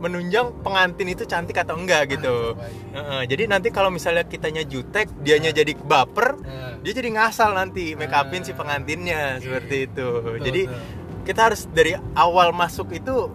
menunjang 0.00 0.64
pengantin 0.64 1.12
itu 1.12 1.28
cantik 1.28 1.60
atau 1.60 1.76
enggak 1.76 2.16
gitu. 2.16 2.56
Ah. 2.56 2.66
Heeh, 2.96 3.22
jadi 3.28 3.52
nanti 3.52 3.68
kalau 3.68 3.92
misalnya 3.92 4.24
kitanya 4.24 4.64
jutek, 4.64 5.12
dianya 5.20 5.52
jadi 5.52 5.76
baper, 5.76 6.40
Nah, 6.40 6.80
dia 6.80 6.92
jadi 6.96 7.12
ngasal 7.12 7.52
nanti 7.52 7.92
make 7.92 8.10
upin 8.10 8.40
Ah, 8.40 8.46
si 8.48 8.52
pengantinnya 8.56 9.36
oke. 9.36 9.44
seperti 9.44 9.76
itu. 9.92 10.08
Betul, 10.24 10.40
jadi 10.40 10.62
betul. 10.66 10.80
kita 11.28 11.40
harus 11.52 11.62
dari 11.68 11.92
awal 12.16 12.56
masuk 12.56 12.96
itu 12.96 13.28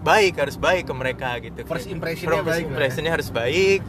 baik, 0.00 0.40
harus 0.40 0.56
baik 0.56 0.88
ke 0.88 0.94
mereka 0.96 1.28
gitu. 1.44 1.60
First 1.68 1.92
impression-nya 1.92 2.40
First 2.40 2.48
baik 2.48 2.64
ya. 2.64 2.70
impression-nya 2.72 3.12
harus 3.12 3.28
baik. 3.28 3.80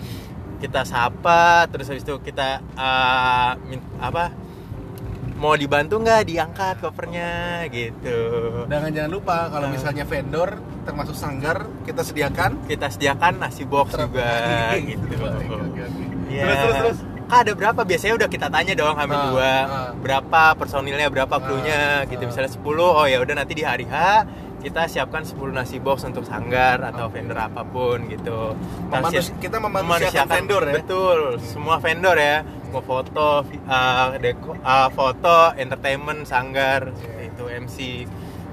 Kita 0.58 0.82
sapa, 0.84 1.70
terus 1.70 1.86
habis 1.88 2.02
itu 2.02 2.18
kita 2.20 2.60
uh, 2.76 3.54
apa? 4.02 4.34
Mau 5.38 5.54
dibantu 5.54 5.98
nggak 5.98 6.22
diangkat 6.26 6.76
kopernya 6.80 7.30
gitu. 7.70 8.20
Dan 8.66 8.90
jangan 8.90 9.12
lupa 9.12 9.48
kalau 9.48 9.70
misalnya 9.70 10.02
vendor 10.04 10.58
termasuk 10.82 11.14
sanggar 11.14 11.68
kita 11.84 12.00
sediakan 12.02 12.64
Kita 12.66 12.88
sediakan 12.88 13.38
nasi 13.38 13.64
box 13.64 13.94
juga 13.94 14.34
gitu. 14.90 15.06
Oke, 15.14 15.46
oke, 15.46 15.82
oke. 15.84 16.04
Iya. 16.28 16.44
Terus 16.44 16.58
terus 16.58 16.76
terus. 16.76 16.98
Kak 17.28 17.44
ada 17.44 17.52
berapa? 17.54 17.82
Biasanya 17.84 18.14
udah 18.16 18.30
kita 18.32 18.48
tanya 18.48 18.72
dong 18.72 18.96
Hamin 18.96 19.14
Ah, 19.14 19.24
dua 19.28 19.44
ah. 19.44 19.90
berapa 19.94 20.42
personilnya 20.56 21.12
berapa 21.12 21.36
krunya 21.38 22.08
gitu. 22.08 22.24
ah. 22.24 22.28
Misalnya 22.32 22.52
10, 22.56 22.64
oh 22.80 23.06
ya 23.06 23.20
udah 23.20 23.36
nanti 23.36 23.52
di 23.52 23.62
hari 23.62 23.84
H 23.84 24.24
kita 24.58 24.88
siapkan 24.88 25.22
10 25.22 25.52
nasi 25.52 25.78
box 25.78 26.02
untuk 26.04 26.24
sanggar 26.24 26.80
atau 26.82 27.08
Oke. 27.08 27.20
vendor 27.20 27.36
apa 27.38 27.62
pun 27.62 28.08
gitu. 28.08 28.56
Ntar 28.88 29.00
Memanus- 29.06 29.36
kita 29.38 29.60
memanusiakan 29.60 30.24
vendor 30.26 30.64
ya. 30.66 30.74
Betul, 30.80 31.20
semua 31.44 31.76
vendor 31.78 32.16
ya. 32.16 32.48
Mau 32.68 32.82
foto, 32.82 33.42
uh, 33.66 34.08
deko, 34.18 34.54
uh, 34.58 34.90
foto, 34.90 35.56
entertainment, 35.56 36.24
sanggar, 36.24 36.92
seperti 36.94 37.24
itu 37.26 37.44
MC. 37.48 37.78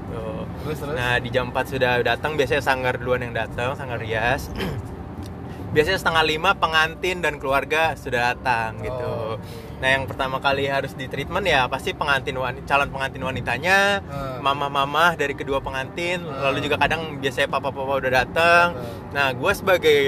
Tuh. 0.06 0.42
Terus 0.62 0.78
terus. 0.78 0.94
Nah 0.94 1.18
di 1.18 1.28
jam 1.28 1.48
4 1.48 1.66
sudah 1.66 1.92
datang 2.00 2.34
biasanya 2.34 2.62
sanggar 2.62 2.94
duluan 2.94 3.20
yang 3.20 3.34
datang 3.34 3.74
sanggar 3.74 3.98
rias 3.98 4.46
biasanya 5.74 5.98
setengah 5.98 6.22
lima 6.22 6.50
pengantin 6.54 7.18
dan 7.18 7.42
keluarga 7.42 7.98
sudah 7.98 8.30
datang 8.30 8.78
gitu 8.78 9.34
Oh, 9.34 9.34
nah 9.82 9.90
yang 9.90 10.06
pertama 10.06 10.38
kali 10.38 10.70
harus 10.70 10.94
di 10.94 11.10
treatment 11.10 11.42
ya 11.42 11.66
pasti 11.66 11.90
pengantin 11.90 12.38
wanita, 12.38 12.62
calon 12.64 12.88
pengantin 12.88 13.18
wanitanya 13.20 13.98
Ah. 14.06 14.38
mama-mama 14.38 15.18
dari 15.18 15.34
kedua 15.34 15.58
pengantin 15.58 16.22
Ah. 16.22 16.46
lalu 16.46 16.62
juga 16.62 16.78
kadang 16.78 17.18
biasanya 17.18 17.50
papa-papa 17.50 17.92
udah 17.98 18.12
datang 18.14 18.66
Ah. 18.70 18.86
nah 19.10 19.26
gue 19.34 19.50
sebagai 19.50 19.98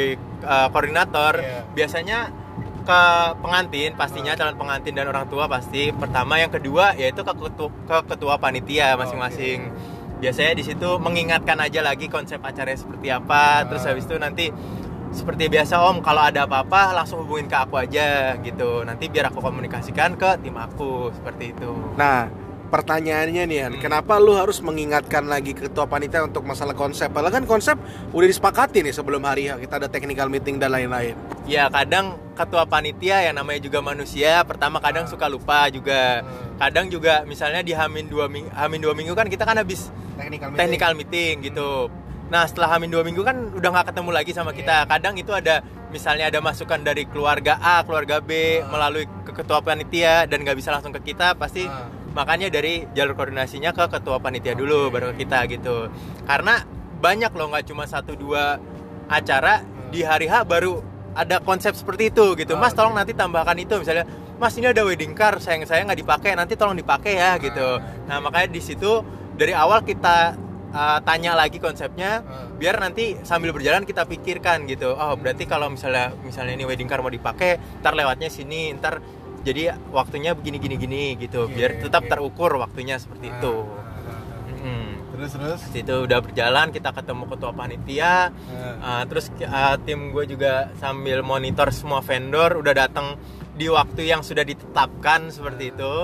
uh, 0.41 0.71
koordinator 0.71 1.43
Iya. 1.43 1.67
biasanya 1.75 2.19
ke 2.87 3.03
pengantin 3.43 3.99
pastinya 3.99 4.39
calon 4.39 4.55
pengantin 4.55 4.95
dan 4.95 5.11
orang 5.11 5.27
tua 5.27 5.51
pasti. 5.51 5.91
Pertama 5.91 6.39
yang 6.39 6.55
kedua 6.55 6.95
yaitu 6.95 7.27
ke 7.27 7.33
ketua, 7.35 7.69
ke 7.69 7.97
ketua 8.15 8.39
panitia 8.39 8.95
masing-masing. 8.95 9.75
Biasanya 10.23 10.57
di 10.57 10.65
situ 10.65 10.97
mengingatkan 11.03 11.59
aja 11.61 11.83
lagi 11.83 12.07
konsep 12.07 12.39
acaranya 12.41 12.79
seperti 12.79 13.11
apa. 13.11 13.67
Terus 13.69 13.83
Ah. 13.85 13.89
habis 13.93 14.07
itu 14.07 14.17
nanti 14.17 14.47
seperti 15.13 15.49
biasa 15.51 15.83
om 15.83 15.99
kalau 16.01 16.23
ada 16.25 16.47
apa-apa 16.47 16.95
langsung 16.95 17.27
hubungin 17.27 17.51
ke 17.51 17.57
aku 17.59 17.77
aja 17.77 18.39
gitu. 18.41 18.87
Nanti 18.87 19.11
biar 19.11 19.35
aku 19.35 19.43
komunikasikan 19.43 20.15
ke 20.15 20.41
tim 20.41 20.55
aku 20.57 21.11
seperti 21.11 21.53
itu. 21.53 21.73
Nah, 21.99 22.46
pertanyaannya 22.77 23.43
nih, 23.43 23.57
Yan, 23.59 23.73
Hmm. 23.73 23.81
kenapa 23.81 24.21
lu 24.21 24.37
harus 24.37 24.61
mengingatkan 24.61 25.25
lagi 25.25 25.57
ketua 25.57 25.85
panitia 25.85 26.21
untuk 26.21 26.45
masalah 26.45 26.73
konsep? 26.73 27.09
Padahal 27.09 27.33
kan 27.35 27.45
konsep 27.45 27.77
udah 28.13 28.27
disepakati 28.27 28.85
nih 28.85 28.93
sebelum 28.93 29.25
hari 29.25 29.49
H, 29.49 29.57
kita 29.59 29.81
ada 29.81 29.89
technical 29.89 30.29
meeting 30.29 30.57
dan 30.57 30.71
lain-lain. 30.71 31.17
ya 31.47 31.71
kadang 31.71 32.19
ketua 32.35 32.67
panitia 32.67 33.23
yang 33.23 33.39
namanya 33.39 33.63
juga 33.63 33.79
manusia 33.79 34.43
pertama 34.43 34.77
kadang 34.77 35.07
Ah. 35.07 35.09
suka 35.09 35.27
lupa 35.27 35.71
juga 35.71 36.21
Hmm. 36.21 36.59
kadang 36.59 36.91
juga 36.91 37.23
misalnya 37.23 37.63
di 37.63 37.71
Hamin 37.71 38.11
dua 38.11 38.27
minggu 38.27 38.51
Hamin 38.51 38.83
dua 38.83 38.93
minggu 38.93 39.15
kan 39.15 39.25
kita 39.27 39.47
kan 39.47 39.55
habis 39.55 39.87
Technical 40.19 40.51
meeting. 40.51 40.59
technical 40.59 40.93
meeting 40.93 41.35
gitu. 41.41 41.71
Nah 42.27 42.43
setelah 42.45 42.67
Hamin 42.69 42.91
dua 42.91 43.01
minggu 43.01 43.23
kan 43.23 43.55
udah 43.55 43.71
nggak 43.71 43.87
ketemu 43.89 44.11
lagi 44.11 44.35
sama 44.35 44.51
kita. 44.51 44.75
Iya. 44.83 44.91
Kadang 44.91 45.15
itu 45.15 45.31
ada 45.31 45.63
misalnya 45.89 46.27
ada 46.27 46.43
masukan 46.43 46.83
dari 46.83 47.07
keluarga 47.07 47.57
A, 47.57 47.87
keluarga 47.87 48.19
B 48.19 48.59
Ah. 48.59 48.67
melalui 48.67 49.07
ke 49.23 49.31
ketua 49.33 49.63
panitia 49.63 50.27
dan 50.27 50.43
nggak 50.43 50.59
bisa 50.59 50.75
langsung 50.75 50.91
ke 50.91 51.01
kita 51.07 51.39
pasti 51.39 51.63
Ah. 51.63 51.87
Makanya 52.17 52.49
dari 52.49 52.89
jalur 52.97 53.13
koordinasinya 53.13 53.77
ke 53.77 53.85
ketua 53.93 54.17
panitia 54.17 54.57
dulu 54.57 54.89
baru 54.89 55.13
ke 55.13 55.29
kita 55.29 55.45
gitu. 55.53 55.93
Karena 56.25 56.65
banyak 56.97 57.29
loh 57.37 57.53
nggak 57.53 57.69
cuma 57.69 57.85
satu 57.85 58.17
dua 58.17 58.57
acara 59.13 59.61
di 59.93 60.01
hari 60.01 60.25
H 60.25 60.49
baru 60.49 60.81
ada 61.13 61.45
konsep 61.45 61.77
seperti 61.77 62.09
itu 62.09 62.33
gitu. 62.41 62.57
Ah, 62.57 62.61
Mas 62.65 62.73
tolong 62.73 62.97
nanti 62.97 63.13
tambahkan 63.13 63.61
itu 63.61 63.77
misalnya 63.77 64.09
Mas 64.41 64.57
ini 64.57 64.73
ada 64.73 64.81
wedding 64.85 65.13
car 65.13 65.37
sayang 65.41 65.69
saya 65.69 65.85
nggak 65.85 66.01
dipakai 66.01 66.33
nanti 66.33 66.57
tolong 66.57 66.77
dipakai 66.77 67.21
ya 67.21 67.37
gitu. 67.37 67.81
Nah 68.09 68.17
makanya 68.25 68.49
di 68.49 68.65
situ 68.65 69.05
dari 69.37 69.53
awal 69.53 69.85
kita 69.85 70.37
uh, 70.73 70.99
tanya 71.05 71.37
lagi 71.37 71.61
konsepnya 71.61 72.25
Ah. 72.25 72.49
biar 72.57 72.81
nanti 72.81 73.17
sambil 73.25 73.53
berjalan 73.53 73.85
kita 73.85 74.09
pikirkan 74.09 74.65
gitu. 74.69 74.93
Oh 74.97 75.13
berarti 75.17 75.45
kalau 75.45 75.69
misalnya 75.69 76.17
misalnya 76.25 76.57
ini 76.57 76.65
wedding 76.65 76.89
car 76.89 77.01
mau 77.05 77.13
dipakai, 77.13 77.81
ntar 77.85 77.93
lewatnya 77.93 78.29
sini, 78.33 78.73
ntar 78.77 79.01
jadi 79.47 79.79
waktunya 79.95 80.35
begini 80.35 80.59
gini 80.59 80.75
gini 80.75 81.03
gitu. 81.23 81.47
Oke, 81.47 81.55
biar 81.55 81.79
tetap 81.79 82.03
oke. 82.03 82.11
terukur 82.11 82.59
waktunya 82.59 82.99
seperti 82.99 83.31
itu. 83.31 83.55
Ah, 83.63 83.79
ah, 83.79 84.11
ah. 84.51 84.67
Mm. 84.67 84.91
Terus 85.15 85.31
terus. 85.39 85.61
Di 85.71 85.81
situ 85.81 85.95
udah 86.03 86.19
berjalan 86.19 86.67
kita 86.75 86.91
ketemu 86.91 87.25
ketua 87.31 87.53
panitia. 87.55 88.35
Ah. 88.35 88.35
Uh, 88.83 89.03
terus 89.07 89.31
uh, 89.47 89.79
tim 89.87 90.11
gue 90.11 90.25
juga 90.27 90.75
sambil 90.83 91.23
monitor 91.23 91.71
semua 91.71 92.03
vendor 92.03 92.59
udah 92.59 92.75
datang 92.75 93.15
di 93.57 93.71
waktu 93.71 94.11
yang 94.11 94.21
sudah 94.21 94.45
ditetapkan 94.45 95.33
seperti 95.33 95.73
itu 95.73 95.95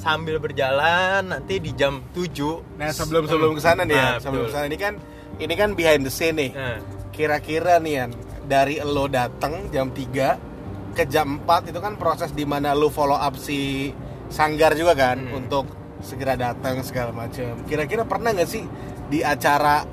sambil 0.00 0.40
berjalan 0.40 1.28
nanti 1.28 1.60
di 1.60 1.76
jam 1.76 2.00
7 2.16 2.80
Nah, 2.80 2.88
sebelum 2.88 3.28
sebelum 3.28 3.52
ke 3.52 3.62
sana 3.62 3.84
nih 3.84 3.94
ya, 3.94 4.08
Nah, 4.08 4.18
sebelum 4.18 4.48
ke 4.48 4.52
sana 4.56 4.64
ini 4.64 4.78
kan 4.80 4.96
ini 5.36 5.54
kan 5.54 5.76
behind 5.76 6.08
the 6.08 6.12
scene 6.12 6.40
nih. 6.40 6.50
Nah, 6.56 6.80
Kira-kira 7.12 7.76
nih 7.76 7.92
Yan, 8.00 8.10
dari 8.48 8.80
lo 8.80 9.04
datang 9.12 9.68
jam 9.68 9.92
3 9.92 10.51
ke 10.92 11.04
jam 11.04 11.40
4 11.40 11.68
itu 11.68 11.78
kan 11.78 11.96
proses 11.96 12.30
di 12.30 12.44
mana 12.44 12.72
lo 12.72 12.88
follow 12.88 13.16
up 13.16 13.34
si 13.34 13.90
sanggar 14.28 14.72
juga 14.72 14.92
kan 14.92 15.18
Hmm. 15.18 15.38
untuk 15.38 15.64
segera 16.00 16.34
datang 16.34 16.82
segala 16.82 17.10
macam. 17.10 17.62
Kira-kira 17.64 18.02
pernah 18.02 18.30
nggak 18.30 18.46
sih 18.46 18.64
di 19.06 19.20
acara 19.20 19.84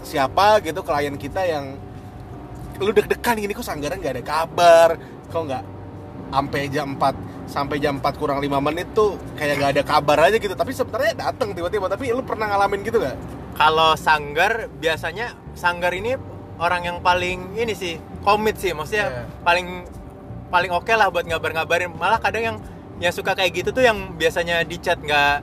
siapa 0.00 0.60
gitu 0.60 0.80
klien 0.80 1.14
kita 1.14 1.42
yang 1.42 1.74
lu 2.76 2.92
deg-degan 2.92 3.36
gini 3.36 3.50
kok 3.50 3.64
sanggaran 3.64 3.96
nggak 3.96 4.14
ada 4.14 4.24
kabar, 4.24 4.88
kok 5.26 5.42
nggak 5.42 5.64
sampai 6.26 6.62
jam 6.68 6.88
4 6.94 7.14
sampai 7.46 7.76
jam 7.78 7.94
4 7.98 8.16
kurang 8.16 8.38
5 8.38 8.58
menit 8.60 8.90
tuh 8.92 9.14
kayak 9.34 9.56
nggak 9.56 9.72
ada 9.78 9.82
kabar 9.82 10.18
aja 10.26 10.36
gitu 10.36 10.52
tapi 10.52 10.74
sebenarnya 10.74 11.14
datang 11.14 11.54
tiba-tiba 11.54 11.86
tapi 11.86 12.10
lu 12.10 12.20
pernah 12.20 12.50
ngalamin 12.50 12.82
gitu 12.82 12.98
nggak? 12.98 13.16
kalau 13.54 13.94
sanggar 13.94 14.66
biasanya 14.76 15.32
sanggar 15.54 15.88
ini 15.90 16.18
orang 16.58 16.82
yang 16.84 16.98
paling 17.00 17.54
ini 17.54 17.72
sih 17.72 17.94
komit 18.20 18.58
sih 18.58 18.74
maksudnya 18.74 19.06
Iya. 19.08 19.22
paling 19.40 19.66
paling 20.46 20.70
oke 20.70 20.90
lah 20.90 21.08
buat 21.08 21.24
ngabar-ngabarin 21.24 21.90
malah 21.92 22.18
kadang 22.18 22.42
yang 22.42 22.56
yang 22.96 23.12
suka 23.12 23.34
kayak 23.34 23.52
gitu 23.52 23.70
tuh 23.70 23.82
yang 23.82 24.14
biasanya 24.14 24.62
di 24.62 24.78
chat 24.78 24.96
nggak 24.96 25.42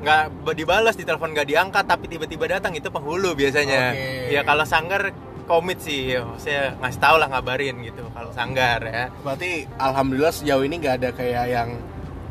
nggak 0.00 0.22
dibalas 0.54 0.94
di 0.94 1.04
telepon 1.04 1.32
nggak 1.32 1.48
diangkat 1.48 1.84
tapi 1.84 2.06
tiba-tiba 2.06 2.48
datang 2.48 2.72
itu 2.72 2.88
penghulu 2.88 3.32
biasanya 3.32 3.92
Oke. 3.92 4.32
ya 4.32 4.40
kalau 4.42 4.64
sanggar 4.64 5.12
komit 5.44 5.76
sih 5.80 6.16
ya, 6.16 6.24
saya 6.40 6.72
ngasih 6.80 7.00
tau 7.00 7.16
lah 7.20 7.28
ngabarin 7.28 7.76
gitu 7.82 8.08
kalau 8.12 8.32
sanggar 8.32 8.80
ya 8.80 9.12
Berarti 9.20 9.68
alhamdulillah 9.76 10.32
sejauh 10.32 10.64
ini 10.64 10.80
nggak 10.80 10.94
ada 11.04 11.10
kayak 11.12 11.44
yang 11.46 11.68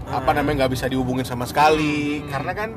apa 0.04 0.30
Ah. 0.30 0.34
namanya 0.36 0.66
nggak 0.66 0.74
bisa 0.74 0.86
dihubungin 0.90 1.22
sama 1.24 1.46
sekali 1.46 2.22
Hmm. 2.22 2.30
karena 2.30 2.52
kan 2.54 2.70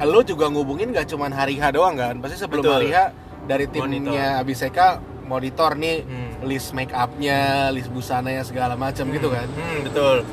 lo 0.00 0.20
juga 0.22 0.48
ngubungin 0.48 0.90
nggak 0.90 1.06
cuma 1.06 1.28
hari 1.28 1.60
H 1.60 1.70
doang 1.70 1.94
kan 1.94 2.18
pasti 2.18 2.36
sebelum 2.36 2.62
Betul. 2.64 2.74
hari 2.74 2.88
H 2.90 2.98
dari 3.46 3.66
timnya 3.66 4.40
Abiseka 4.40 4.98
monitor 5.30 5.78
nih 5.78 6.02
Hmm. 6.02 6.42
list 6.42 6.74
make 6.74 6.90
upnya 6.90 7.70
list 7.70 7.86
busananya 7.88 8.42
segala 8.42 8.74
macam 8.74 9.06
gitu 9.08 9.30
kan 9.30 9.46
Hmm, 9.46 9.86
betul. 9.86 10.26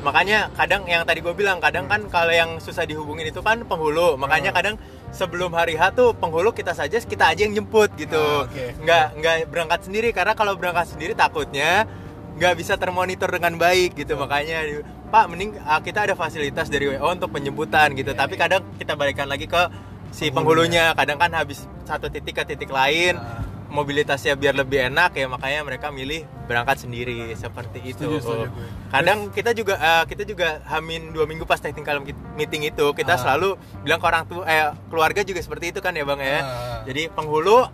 Makanya 0.00 0.48
kadang 0.56 0.88
yang 0.88 1.04
tadi 1.04 1.20
gue 1.20 1.34
bilang 1.36 1.60
kadang 1.60 1.84
kan 1.84 2.00
kalau 2.08 2.32
yang 2.32 2.56
susah 2.56 2.88
dihubungin 2.88 3.28
itu 3.28 3.44
kan 3.44 3.60
penghulu. 3.68 4.16
Makanya 4.16 4.48
Hmm. 4.48 4.56
kadang 4.56 4.74
sebelum 5.12 5.52
hari 5.52 5.76
H 5.76 5.92
tuh 5.92 6.16
penghulu 6.16 6.56
kita 6.56 6.72
saja 6.72 6.96
kita 6.96 7.28
aja 7.28 7.44
yang 7.44 7.52
jemput 7.52 7.92
gitu. 8.00 8.16
Ah, 8.16 8.48
oke. 8.48 8.64
Nggak 8.80 9.06
nggak 9.20 9.36
berangkat 9.52 9.80
sendiri 9.84 10.08
karena 10.10 10.32
kalau 10.32 10.56
berangkat 10.56 10.88
sendiri 10.88 11.12
takutnya 11.12 11.84
nggak 12.40 12.54
bisa 12.56 12.80
termonitor 12.80 13.28
dengan 13.28 13.60
baik 13.60 13.92
gitu. 13.92 14.16
Makanya 14.16 14.64
Pak 15.12 15.24
mending 15.28 15.60
ah, 15.60 15.84
kita 15.84 16.08
ada 16.08 16.16
fasilitas 16.16 16.72
dari 16.72 16.88
WO 16.88 17.04
untuk 17.12 17.28
penjemputan 17.28 17.92
gitu. 17.92 18.16
Iya, 18.16 18.20
Tapi 18.24 18.34
iya. 18.38 18.40
kadang 18.40 18.62
kita 18.80 18.96
balikan 18.96 19.28
lagi 19.28 19.44
ke 19.44 19.62
si 20.16 20.32
Penghulunya. 20.32 20.96
Kadang 20.96 21.20
kan 21.20 21.36
habis 21.36 21.68
satu 21.84 22.08
titik 22.08 22.40
ke 22.40 22.48
titik 22.48 22.72
lain. 22.72 23.20
Mobilitasnya 23.70 24.34
biar 24.34 24.52
lebih 24.52 24.82
enak 24.84 25.14
ya 25.14 25.26
makanya 25.26 25.62
mereka 25.62 25.88
milih 25.88 26.26
berangkat 26.44 26.82
sendiri 26.82 27.30
seperti 27.32 27.78
itu. 27.86 28.02
Setuju, 28.02 28.18
setuju 28.18 28.46
gue. 28.50 28.68
Kadang 28.90 29.18
kita 29.30 29.50
juga 29.52 29.74
eh, 29.74 30.04
kita 30.04 30.22
juga 30.24 30.58
hamin 30.66 31.10
dua 31.10 31.24
minggu 31.24 31.42
pas 31.44 31.56
technical 31.56 32.02
meeting 32.34 32.62
itu 32.64 32.86
kita 32.92 33.14
Ah. 33.14 33.20
selalu 33.20 33.54
bilang 33.80 33.96
ke 33.96 34.06
orang 34.06 34.24
tua 34.26 34.42
eh 34.44 34.68
keluarga 34.86 35.22
juga 35.22 35.38
seperti 35.38 35.70
itu 35.70 35.78
kan 35.78 35.94
ya 35.94 36.02
bang 36.02 36.20
ya. 36.20 36.36
Ah. 36.36 36.42
Jadi 36.82 37.06
penghulu 37.08 37.70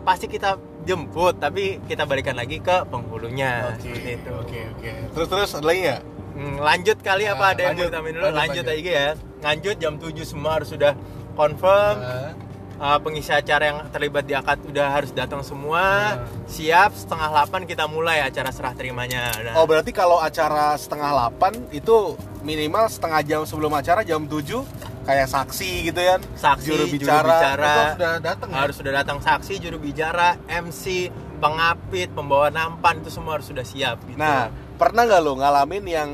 pasti 0.00 0.24
kita 0.26 0.56
jemput 0.84 1.36
tapi 1.36 1.80
kita 1.84 2.04
balikan 2.04 2.32
lagi 2.32 2.60
ke 2.60 2.84
penghulunya 2.86 3.72
Oke, 3.72 3.88
seperti 3.88 4.10
itu. 4.14 4.30
oke, 4.30 4.58
oke. 4.70 4.90
Terus 5.10 5.26
terus 5.28 5.50
ada 5.54 5.64
lagi 5.64 5.80
nggak? 5.82 6.02
Hmm, 6.30 6.56
lanjut 6.56 6.96
kali 6.98 7.24
apa 7.26 7.40
Ah, 7.42 7.50
ada 7.50 7.60
yang 7.62 7.68
mau 7.68 7.82
lanjut, 7.82 7.88
dulu? 7.90 7.98
lanjut, 7.98 8.22
Lanjut, 8.30 8.64
lanjut. 8.64 8.64
aja 8.78 8.92
ya. 8.94 9.08
Lanjut 9.38 9.76
jam 9.76 9.92
7 9.96 10.24
semua 10.24 10.50
harus 10.54 10.68
sudah 10.68 10.92
confirm. 11.34 11.96
Ah. 11.98 12.30
Uh, 12.78 12.98
pengisi 12.98 13.30
acara 13.30 13.70
yang 13.70 13.78
terlibat 13.90 14.24
di 14.24 14.34
akad 14.34 14.58
udah 14.64 14.86
harus 14.88 15.10
datang 15.12 15.42
semua 15.42 16.16
Hmm. 16.18 16.24
siap 16.48 16.94
setengah 16.94 17.28
8 17.44 17.68
kita 17.68 17.84
mulai 17.86 18.24
acara 18.24 18.48
serah 18.48 18.72
terimanya 18.72 19.30
Nah, 19.44 19.60
Oh 19.60 19.66
berarti 19.68 19.92
kalau 19.92 20.18
acara 20.18 20.74
setengah 20.74 21.10
8 21.30 21.70
itu 21.70 22.16
minimal 22.40 22.88
setengah 22.88 23.20
jam 23.22 23.40
sebelum 23.44 23.74
acara 23.74 24.00
jam 24.02 24.24
7 24.24 24.64
kayak 25.04 25.28
saksi 25.28 25.88
gitu 25.88 26.00
ya 26.00 26.16
saksi 26.36 26.68
juru 26.68 26.84
juru 26.84 26.94
bicara, 27.00 27.28
bicara, 27.32 27.64
itu 27.64 27.82
sudah 27.96 28.14
datang 28.20 28.48
ya? 28.52 28.56
harus 28.60 28.74
sudah 28.76 28.92
datang 28.92 29.18
saksi 29.18 29.54
juru 29.58 29.78
bicara 29.80 30.36
MC 30.46 31.08
pengapit 31.38 32.08
pembawa 32.12 32.50
nampan 32.50 33.00
itu 33.00 33.08
semua 33.08 33.38
harus 33.38 33.48
sudah 33.48 33.62
siap 33.62 34.02
gitu. 34.04 34.18
Nah, 34.18 34.50
pernah 34.76 35.06
nggak 35.06 35.20
lo 35.22 35.38
ngalamin 35.38 35.84
yang 35.86 36.10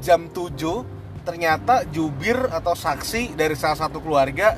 jam 0.00 0.30
7 0.32 0.56
ternyata 1.20 1.84
jubir 1.92 2.38
atau 2.48 2.72
saksi 2.72 3.36
dari 3.36 3.52
salah 3.52 3.76
satu 3.76 4.00
keluarga 4.00 4.56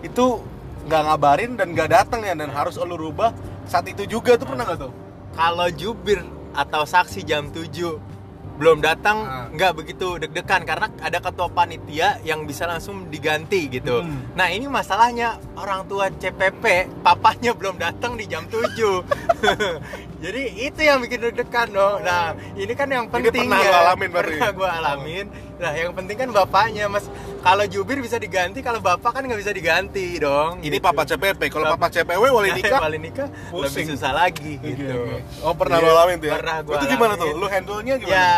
itu 0.00 0.38
nggak 0.84 1.02
ngabarin 1.02 1.52
dan 1.54 1.72
nggak 1.72 1.88
datang 1.90 2.20
ya 2.20 2.32
dan 2.32 2.48
harus 2.48 2.76
lo 2.76 2.94
rubah 2.94 3.32
saat 3.64 3.84
itu 3.86 4.04
juga 4.04 4.36
tuh 4.36 4.46
pernah 4.46 4.64
nggak 4.64 4.80
tuh? 4.80 4.92
kalau 5.32 5.68
jubir 5.68 6.20
atau 6.52 6.84
saksi 6.84 7.20
jam 7.22 7.48
7 7.48 8.14
belum 8.54 8.78
datang 8.78 9.18
Ah. 9.20 9.50
nggak 9.50 9.72
begitu 9.74 10.14
deg-degan 10.14 10.62
karena 10.62 10.86
ada 11.02 11.18
ketua 11.18 11.50
panitia 11.50 12.22
yang 12.22 12.46
bisa 12.46 12.64
langsung 12.64 13.10
diganti 13.10 13.66
gitu. 13.66 13.98
Hmm. 13.98 14.30
Nah 14.32 14.46
ini 14.46 14.70
masalahnya 14.70 15.42
orang 15.54 15.82
tua 15.84 16.06
CPP 16.06 16.62
papanya 17.02 17.50
belum 17.50 17.74
datang 17.76 18.14
di 18.14 18.30
jam 18.30 18.46
7 18.46 19.02
Jadi 20.24 20.42
itu 20.56 20.80
yang 20.80 21.02
bikin 21.02 21.20
deg-degan 21.20 21.68
dong. 21.68 22.00
Nah 22.00 22.30
ini 22.54 22.72
kan 22.72 22.86
yang 22.86 23.04
Ini 23.04 23.12
penting 23.26 23.44
pernah 23.44 23.58
ya. 23.60 23.74
alamin 23.82 24.08
berarti? 24.08 24.30
Pernah 24.32 24.50
gue 24.54 24.68
alamin. 24.70 25.26
Nah 25.54 25.72
yang 25.72 25.92
penting 25.92 26.16
kan 26.16 26.28
bapaknya 26.30 26.86
mas. 26.86 27.06
Kalau 27.38 27.64
jubir 27.64 28.00
bisa 28.00 28.16
diganti, 28.16 28.58
kalau 28.58 28.80
bapak 28.80 29.10
kan 29.10 29.22
nggak 29.22 29.36
bisa 29.36 29.52
diganti 29.52 30.16
dong. 30.16 30.58
Ini 30.58 30.72
gitu. 30.72 30.82
papa 30.82 31.04
CPP, 31.04 31.40
kalau 31.46 31.68
Pap- 31.68 31.76
papa 31.76 31.92
CPW 31.92 32.24
wali 32.26 32.50
nikah 32.58 32.80
Wali 32.80 32.98
nikah 32.98 33.28
Pusing. 33.48 33.84
lebih 33.84 33.84
susah 33.92 34.12
lagi 34.12 34.56
gitu. 34.56 35.20
Oh 35.40 35.52
pernah 35.52 35.76
Iya, 35.76 35.86
lo 35.86 35.92
alamin 35.94 36.16
tuh 36.18 36.28
ya? 36.28 36.34
Pernah 36.34 36.56
gua 36.62 36.74
Itu 36.74 36.86
gimana 36.88 37.12
tuh? 37.14 37.28
alamin. 37.28 37.38
Lu 37.38 37.46
handle-nya 37.46 37.94
gimana? 37.96 38.16
Ya, 38.16 38.28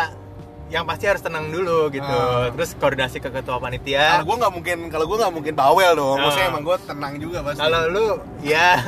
yang 0.67 0.83
pasti 0.83 1.07
harus 1.07 1.23
tenang 1.23 1.47
dulu 1.47 1.87
gitu. 1.87 2.03
Ah. 2.03 2.51
Terus 2.51 2.75
koordinasi 2.75 3.23
ke 3.23 3.31
ketua 3.31 3.55
Kalau 3.55 3.63
panitia. 3.63 4.19
gue 4.19 4.35
nggak 4.35 4.53
mungkin, 4.53 4.77
kalau 4.91 5.05
gue 5.07 5.17
nggak 5.17 5.33
mungkin 5.33 5.53
bawel 5.55 5.91
dong. 5.95 6.17
Nah. 6.19 6.23
Maksudnya 6.27 6.47
emang 6.51 6.63
gue 6.67 6.77
tenang 6.83 7.13
juga 7.15 7.37
pasti. 7.43 7.59
Kalau 7.63 7.81
lu, 7.87 8.07
ya, 8.43 8.69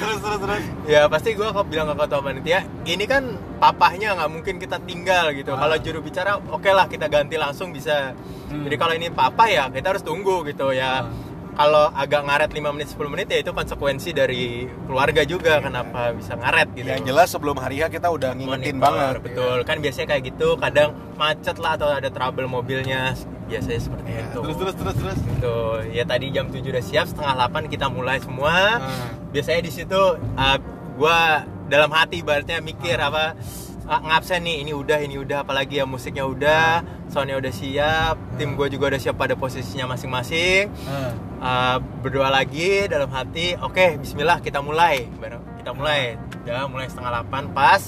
terus 0.00 0.18
terus 0.20 0.38
terus. 0.44 0.64
ya 0.84 1.08
pasti 1.08 1.32
gua 1.34 1.56
kok 1.56 1.66
bilang 1.72 1.88
ke 1.90 1.94
ketua 2.04 2.20
panitia, 2.20 2.60
ini 2.84 3.04
kan 3.08 3.22
papahnya 3.56 4.12
nggak 4.16 4.30
mungkin 4.30 4.54
kita 4.60 4.76
tinggal 4.84 5.32
gitu. 5.32 5.56
Ah. 5.56 5.60
Kalau 5.64 5.76
juru 5.80 5.98
bicara, 6.04 6.36
oke 6.36 6.68
lah 6.68 6.86
kita 6.86 7.08
ganti 7.08 7.40
langsung 7.40 7.72
bisa. 7.72 8.12
Hmm. 8.50 8.68
Jadi 8.68 8.76
kalau 8.76 8.92
ini 8.92 9.08
papa 9.08 9.48
ya 9.48 9.72
kita 9.72 9.96
harus 9.96 10.04
tunggu 10.04 10.44
gitu 10.44 10.76
ya. 10.76 11.08
Ah. 11.08 11.29
Kalau 11.60 11.92
agak 11.92 12.24
ngaret 12.24 12.50
5 12.50 12.72
menit 12.72 12.88
10 12.88 13.04
menit 13.06 13.26
ya 13.28 13.38
itu 13.38 13.52
konsekuensi 13.52 14.10
dari 14.10 14.44
keluarga 14.82 15.20
juga 15.22 15.60
kenapa 15.60 16.08
bisa 16.10 16.32
ngaret 16.32 16.72
gitu. 16.72 16.88
Yang 16.88 17.04
jelas 17.04 17.28
sebelum 17.28 17.52
hari 17.54 17.78
H 17.78 17.92
kita 17.92 18.08
udah 18.08 18.32
ngingetin 18.32 18.80
Monitor, 18.80 18.80
banget. 18.80 19.14
betul 19.20 19.56
kan 19.62 19.76
biasanya 19.78 20.06
kayak 20.08 20.22
gitu 20.26 20.48
kadang 20.56 20.88
macet 21.14 21.56
lah 21.56 21.76
atau 21.76 21.92
ada 21.92 22.08
trouble 22.08 22.48
mobilnya 22.48 23.12
biasanya 23.44 23.76
seperti 23.78 24.08
Iya. 24.08 24.24
itu 24.24 24.40
Terus 24.40 24.56
terus 24.56 24.74
terus 24.74 24.96
terus. 24.96 25.18
Gitu. 25.20 25.56
ya 25.92 26.04
tadi 26.08 26.26
jam 26.30 26.46
7 26.48 26.64
udah 26.64 26.80
siap 26.80 27.06
setengah 27.06 27.34
8 27.44 27.68
kita 27.68 27.86
mulai 27.88 28.16
semua 28.18 28.80
Ah. 28.80 29.12
biasanya 29.28 29.60
di 29.60 29.72
situ 29.74 30.00
uh, 30.16 30.56
gua 30.96 31.44
dalam 31.68 31.92
hati 31.92 32.18
ibaratnya 32.18 32.56
mikir 32.58 32.96
apa 32.96 33.36
ah, 33.36 33.69
ngabsen 33.92 34.38
nih 34.40 34.62
ini 34.62 34.70
udah 34.70 34.98
ini 35.00 35.16
udah 35.16 35.42
apalagi 35.42 35.74
ya 35.74 35.84
musiknya 35.84 36.22
udah 36.22 36.66
soundnya 37.06 37.34
udah 37.36 37.50
siap 37.50 38.14
tim 38.36 38.54
gue 38.54 38.66
juga 38.68 38.86
udah 38.88 39.00
siap 39.00 39.16
pada 39.16 39.34
posisinya 39.34 39.90
masing-masing 39.90 40.70
Ah. 40.86 41.10
Uh, 41.40 41.76
berdoa 42.00 42.28
lagi 42.28 42.86
dalam 42.86 43.08
hati 43.08 43.56
oke 43.56 43.98
Bismillah 43.98 44.38
kita 44.38 44.60
mulai 44.60 45.10
kita 45.56 45.70
mulai 45.72 46.14
ya 46.42 46.64
mulai 46.64 46.86
setengah 46.86 47.24
8 47.24 47.50
pas 47.50 47.82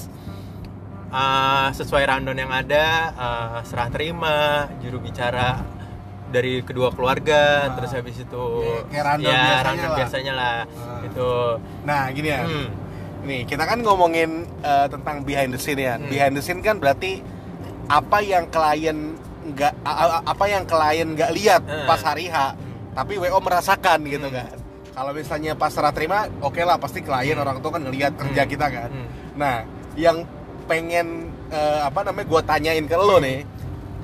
uh, 1.09 1.69
sesuai 1.71 2.03
rundown 2.03 2.37
yang 2.37 2.51
ada 2.51 2.85
uh, 3.13 3.57
serah 3.63 3.87
terima 3.87 4.35
juru 4.79 4.99
bicara 4.99 5.61
dari 6.27 6.59
kedua 6.59 6.89
keluarga 6.89 7.69
Ah. 7.69 7.77
terus 7.77 7.93
habis 7.93 8.17
itu 8.17 8.43
Ya, 8.59 8.81
kayak 8.91 9.05
rundown 9.07 9.29
ya, 9.29 9.37
biasanya 9.39 9.63
rundown 9.63 9.87
lah. 9.87 9.97
biasanya 9.97 10.33
lah 10.33 10.57
Ah. 10.65 10.99
itu 11.05 11.29
Nah 11.85 12.01
gini 12.09 12.27
ya. 12.27 12.41
Hmm. 12.41 12.67
Nih 13.23 13.47
kita 13.47 13.63
kan 13.63 13.79
ngomongin 13.79 14.43
eh, 14.59 14.87
tentang 14.87 15.23
behind 15.23 15.51
the 15.51 15.59
scene 15.59 15.79
ya. 15.79 15.95
Hmm. 15.95 16.07
Behind 16.07 16.33
the 16.35 16.43
scene 16.43 16.59
kan 16.59 16.77
berarti 16.77 17.23
apa 17.87 18.19
yang 18.19 18.47
klien 18.47 19.15
nggak 19.43 19.73
apa 20.23 20.45
yang 20.47 20.63
klien 20.63 21.07
nggak 21.15 21.31
lihat 21.31 21.61
Hmm. 21.63 21.83
pas 21.83 21.99
hari 21.99 22.31
H, 22.31 22.55
tapi 22.93 23.19
WO 23.19 23.39
merasakan 23.39 23.99
gitu 24.07 24.27
Hmm. 24.27 24.37
kan. 24.39 24.55
Kalau 24.93 25.11
misalnya 25.11 25.57
pas 25.57 25.73
serah 25.73 25.89
terima, 25.89 26.29
oke 26.39 26.61
lah 26.61 26.77
pasti 26.77 27.01
klien 27.01 27.35
orang 27.35 27.59
tua 27.59 27.75
kan 27.75 27.83
ngelihat 27.83 28.13
kerja 28.13 28.43
Hmm. 28.43 28.51
kita 28.51 28.67
kan. 28.69 28.89
Hmm. 28.91 29.07
Nah, 29.35 29.55
yang 29.95 30.23
pengen 30.63 31.31
eh, 31.53 31.79
apa 31.85 32.01
namanya 32.01 32.25
gue 32.25 32.41
tanyain 32.43 32.85
ke 32.87 32.97
lo 32.97 33.21
nih, 33.21 33.45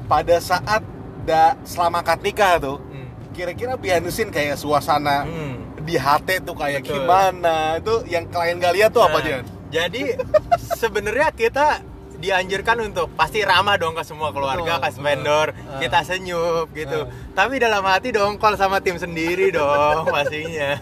pada 0.05 0.38
saat 0.38 0.86
da 1.25 1.58
selama 1.65 2.05
nikah 2.21 2.62
tuh, 2.62 2.77
Hmm. 2.77 3.10
kira-kira 3.34 3.73
behind 3.73 4.05
the 4.05 4.13
scene 4.13 4.29
kayak 4.29 4.53
suasana 4.53 5.25
Hmm. 5.25 5.79
Di 5.89 5.97
HT 5.97 6.45
tuh 6.45 6.54
kayak 6.54 6.86
Betul. 6.86 7.02
gimana? 7.02 7.82
Itu 7.82 8.06
yang 8.06 8.30
klien 8.30 8.62
gak 8.62 8.73
lihat 8.78 8.89
tuh 8.93 9.02
apa 9.02 9.17
Nah, 9.17 9.25
Jan? 9.25 9.43
Jadi 9.69 10.04
sebenarnya 10.78 11.30
kita 11.32 11.82
dianjurkan 12.19 12.78
untuk 12.84 13.08
pasti 13.15 13.39
ramah 13.41 13.80
dong 13.80 13.95
ke 13.95 14.04
semua 14.04 14.30
keluarga, 14.30 14.75
Betul, 14.78 14.91
ke 14.91 14.99
vendor, 14.99 15.47
Ah. 15.56 15.80
kita 15.80 15.99
senyum 16.04 16.67
gitu. 16.73 17.08
Ah. 17.08 17.12
Tapi 17.34 17.58
dalam 17.58 17.80
hati 17.82 18.12
dongkol 18.12 18.54
sama 18.54 18.78
tim 18.78 18.99
sendiri 18.99 19.49
dong 19.49 20.04
pastinya. 20.13 20.75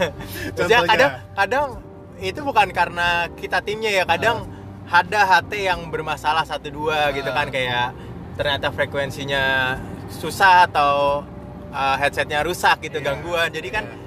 Terus 0.51 0.65
ya 0.67 0.81
kadang 0.83 1.11
kadang 1.33 1.65
itu 2.17 2.39
bukan 2.41 2.73
karena 2.73 3.29
kita 3.37 3.61
timnya 3.61 3.93
ya, 3.93 4.03
kadang 4.03 4.49
ada 4.89 5.19
HT 5.29 5.51
yang 5.61 5.79
bermasalah 5.87 6.41
satu 6.41 6.67
dua 6.67 7.13
gitu 7.13 7.29
Ah. 7.29 7.35
kan 7.37 7.47
kayak 7.47 7.87
ternyata 8.33 8.73
frekuensinya 8.73 9.77
susah 10.09 10.65
atau 10.65 11.21
uh, 11.69 11.95
headsetnya 11.97 12.41
rusak 12.41 12.81
gitu 12.81 12.97
Iya, 12.97 13.13
gangguan. 13.13 13.53
Jadi 13.53 13.69
kan 13.69 13.85
iya. 13.85 13.97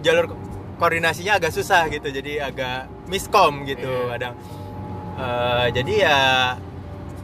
jalur 0.00 0.32
koordinasinya 0.80 1.36
agak 1.36 1.52
susah 1.52 1.86
gitu 1.86 2.08
jadi 2.08 2.48
agak 2.48 2.88
miskom 3.06 3.62
gitu 3.62 3.84
Iya. 3.86 4.10
kadang. 4.10 4.34
Eh, 5.14 5.66
jadi 5.76 5.92
ya 6.00 6.18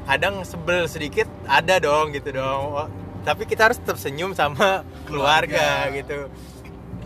kadang 0.05 0.45
sebel 0.45 0.85
sedikit 0.87 1.25
ada 1.49 1.81
dong 1.81 2.13
gitu 2.13 2.31
dong. 2.31 2.63
Wah, 2.71 2.89
tapi 3.25 3.43
kita 3.43 3.67
harus 3.67 3.81
tetap 3.81 3.97
senyum 3.97 4.31
sama 4.31 4.85
keluarga, 5.09 5.89
Keluarga. 5.89 5.97
gitu. 5.97 6.19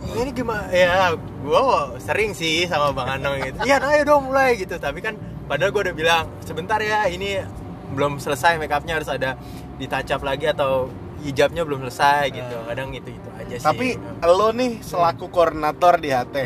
Ini 0.01 0.33
gimana 0.33 0.65
ya 0.67 1.13
gua 1.39 1.95
sering 1.97 2.33
sih 2.33 2.65
sama 2.65 2.91
bang 2.91 3.07
Anong 3.15 3.37
gitu. 3.39 3.57
Iya 3.63 3.77
ayo 3.79 4.01
dong 4.03 4.27
mulai 4.27 4.57
gitu. 4.57 4.75
Tapi 4.75 4.99
kan 4.99 5.15
padahal 5.47 5.71
gua 5.71 5.87
udah 5.87 5.95
bilang 5.95 6.23
sebentar 6.41 6.77
ya 6.77 7.07
ini 7.07 7.39
belum 7.93 8.17
selesai 8.17 8.57
make 8.57 8.69
upnya 8.69 8.99
harus 8.99 9.07
ada 9.07 9.39
ditacap 9.77 10.19
lagi 10.21 10.45
atau 10.45 10.89
hijabnya 11.21 11.63
belum 11.63 11.85
selesai 11.85 12.27
gitu. 12.29 12.57
Kadang 12.65 12.91
itu 12.91 13.07
itu 13.07 13.29
aja 13.51 13.59
sih. 13.59 13.65
Tapi 13.67 13.87
lo 14.23 14.49
nih 14.55 14.79
selaku 14.79 15.27
koordinator 15.27 15.99
di 15.99 16.09
HT, 16.09 16.37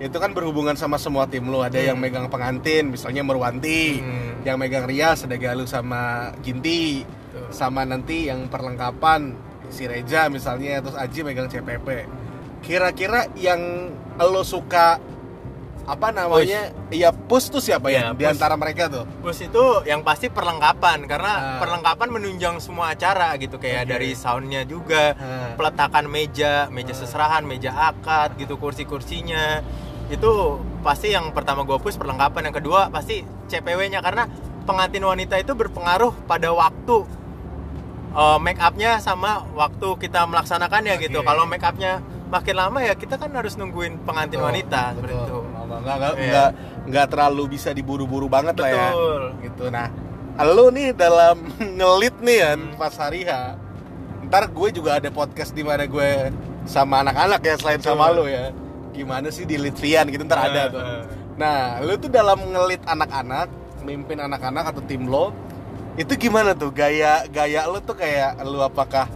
itu 0.00 0.16
kan 0.16 0.32
berhubungan 0.32 0.72
sama 0.74 0.96
semua 0.96 1.28
tim 1.28 1.44
lo. 1.44 1.60
Ada 1.60 1.76
Hmm. 1.76 1.88
yang 1.92 1.98
megang 2.00 2.26
pengantin, 2.32 2.88
misalnya 2.88 3.20
Merwanti, 3.20 4.00
Hmm. 4.00 4.40
yang 4.48 4.56
megang 4.56 4.88
Rias, 4.88 5.28
ada 5.28 5.36
Galuh 5.36 5.68
sama 5.68 6.32
Ginti, 6.40 7.04
Tuh. 7.04 7.52
sama 7.52 7.84
nanti 7.84 8.32
yang 8.32 8.48
perlengkapan 8.48 9.36
si 9.68 9.84
Reja 9.84 10.32
misalnya, 10.32 10.80
terus 10.80 10.96
Aji 10.96 11.20
megang 11.20 11.52
CPP. 11.52 12.08
Kira-kira 12.64 13.28
yang 13.36 13.92
lo 14.16 14.44
suka 14.44 15.00
apa 15.90 16.08
namanya? 16.08 16.70
Ya 16.88 17.10
push 17.10 17.48
tuh 17.48 17.58
siapa 17.58 17.88
ya, 17.88 18.10
Ya, 18.10 18.14
di 18.14 18.22
push. 18.22 18.30
antara 18.30 18.54
mereka 18.54 18.86
tuh? 18.86 19.04
Bus 19.18 19.36
itu 19.36 19.64
yang 19.84 20.00
pasti 20.00 20.26
perlengkapan 20.28 21.04
karena 21.04 21.32
Ah. 21.32 21.58
perlengkapan 21.58 22.08
menunjang 22.08 22.56
semua 22.58 22.94
acara 22.94 23.34
gitu 23.36 23.56
kayak 23.56 23.84
Oke. 23.84 23.90
dari 23.90 24.10
soundnya 24.14 24.62
juga 24.64 25.12
Ah. 25.12 25.52
peletakan 25.54 26.06
meja 26.06 26.66
meja 26.68 26.90
Ah. 26.90 26.98
seserahan 26.98 27.42
meja 27.42 27.74
akad 27.74 28.34
gitu 28.36 28.54
kursi 28.54 28.84
kursinya 28.84 29.66
itu 30.06 30.30
pasti 30.80 31.10
yang 31.10 31.30
pertama 31.30 31.62
gue 31.62 31.76
push 31.76 31.94
perlengkapan 31.94 32.42
yang 32.44 32.56
kedua 32.56 32.86
pasti 32.88 33.22
CPW-nya 33.46 33.98
karena 33.98 34.26
pengantin 34.62 35.02
wanita 35.02 35.34
itu 35.36 35.52
berpengaruh 35.52 36.14
pada 36.24 36.50
waktu 36.50 37.06
uh, 38.12 38.38
make 38.38 38.58
upnya 38.58 38.98
sama 38.98 39.46
waktu 39.52 39.86
kita 39.98 40.22
melaksanakannya 40.24 40.98
gitu 40.98 41.20
Oke. 41.20 41.26
kalau 41.26 41.44
make 41.44 41.62
upnya 41.62 41.98
makin 42.26 42.54
lama 42.56 42.78
ya 42.80 42.94
kita 42.94 43.18
kan 43.18 43.30
harus 43.30 43.54
nungguin 43.54 44.02
pengantin 44.02 44.38
Betul, 44.38 44.48
wanita 44.48 44.82
betul. 44.88 44.96
seperti 44.96 45.14
itu 45.20 45.38
Nggak, 45.72 45.96
nggak, 45.96 46.12
nggak, 46.12 46.14
Iya. 46.18 46.44
nggak, 46.84 47.06
terlalu 47.08 47.42
bisa 47.48 47.70
diburu-buru 47.70 48.26
banget 48.26 48.56
lah 48.56 48.68
ya. 48.68 48.88
betul 48.90 49.22
gitu 49.40 49.64
nah 49.68 49.86
lu 50.42 50.66
nih 50.68 50.90
dalam 50.90 51.36
ngelit 51.78 52.16
nih 52.18 52.38
kan 52.40 52.58
Hmm. 52.60 52.74
pas 52.74 52.94
hari 52.96 53.22
H 53.22 53.30
ntar 54.26 54.46
gue 54.46 54.68
juga 54.70 54.96
ada 54.96 55.08
podcast 55.08 55.50
di 55.50 55.60
mana 55.60 55.84
gue 55.84 56.10
sama 56.64 57.00
anak-anak 57.00 57.40
ya 57.40 57.54
selain 57.56 57.78
Betul. 57.78 57.92
sama 57.92 58.10
lu 58.10 58.24
ya 58.24 58.50
gimana 58.90 59.28
sih 59.28 59.42
di 59.42 59.54
Litvian 59.54 60.06
gitu 60.06 60.22
ntar 60.22 60.44
ada 60.44 60.60
Ah, 60.60 60.66
tuh 60.66 60.80
ah. 60.80 61.02
nah 61.34 61.58
lu 61.78 61.94
tuh 61.96 62.08
dalam 62.08 62.38
ngelit 62.38 62.82
anak-anak 62.84 63.48
mimpin 63.80 64.18
anak-anak 64.18 64.64
atau 64.66 64.82
tim 64.82 65.04
lo 65.04 65.32
itu 65.94 66.14
gimana 66.16 66.52
tuh 66.52 66.70
gaya 66.70 67.26
gaya 67.26 67.66
lu 67.66 67.80
tuh 67.80 67.94
kayak 67.94 68.38
lu 68.40 68.60
apakah 68.60 69.08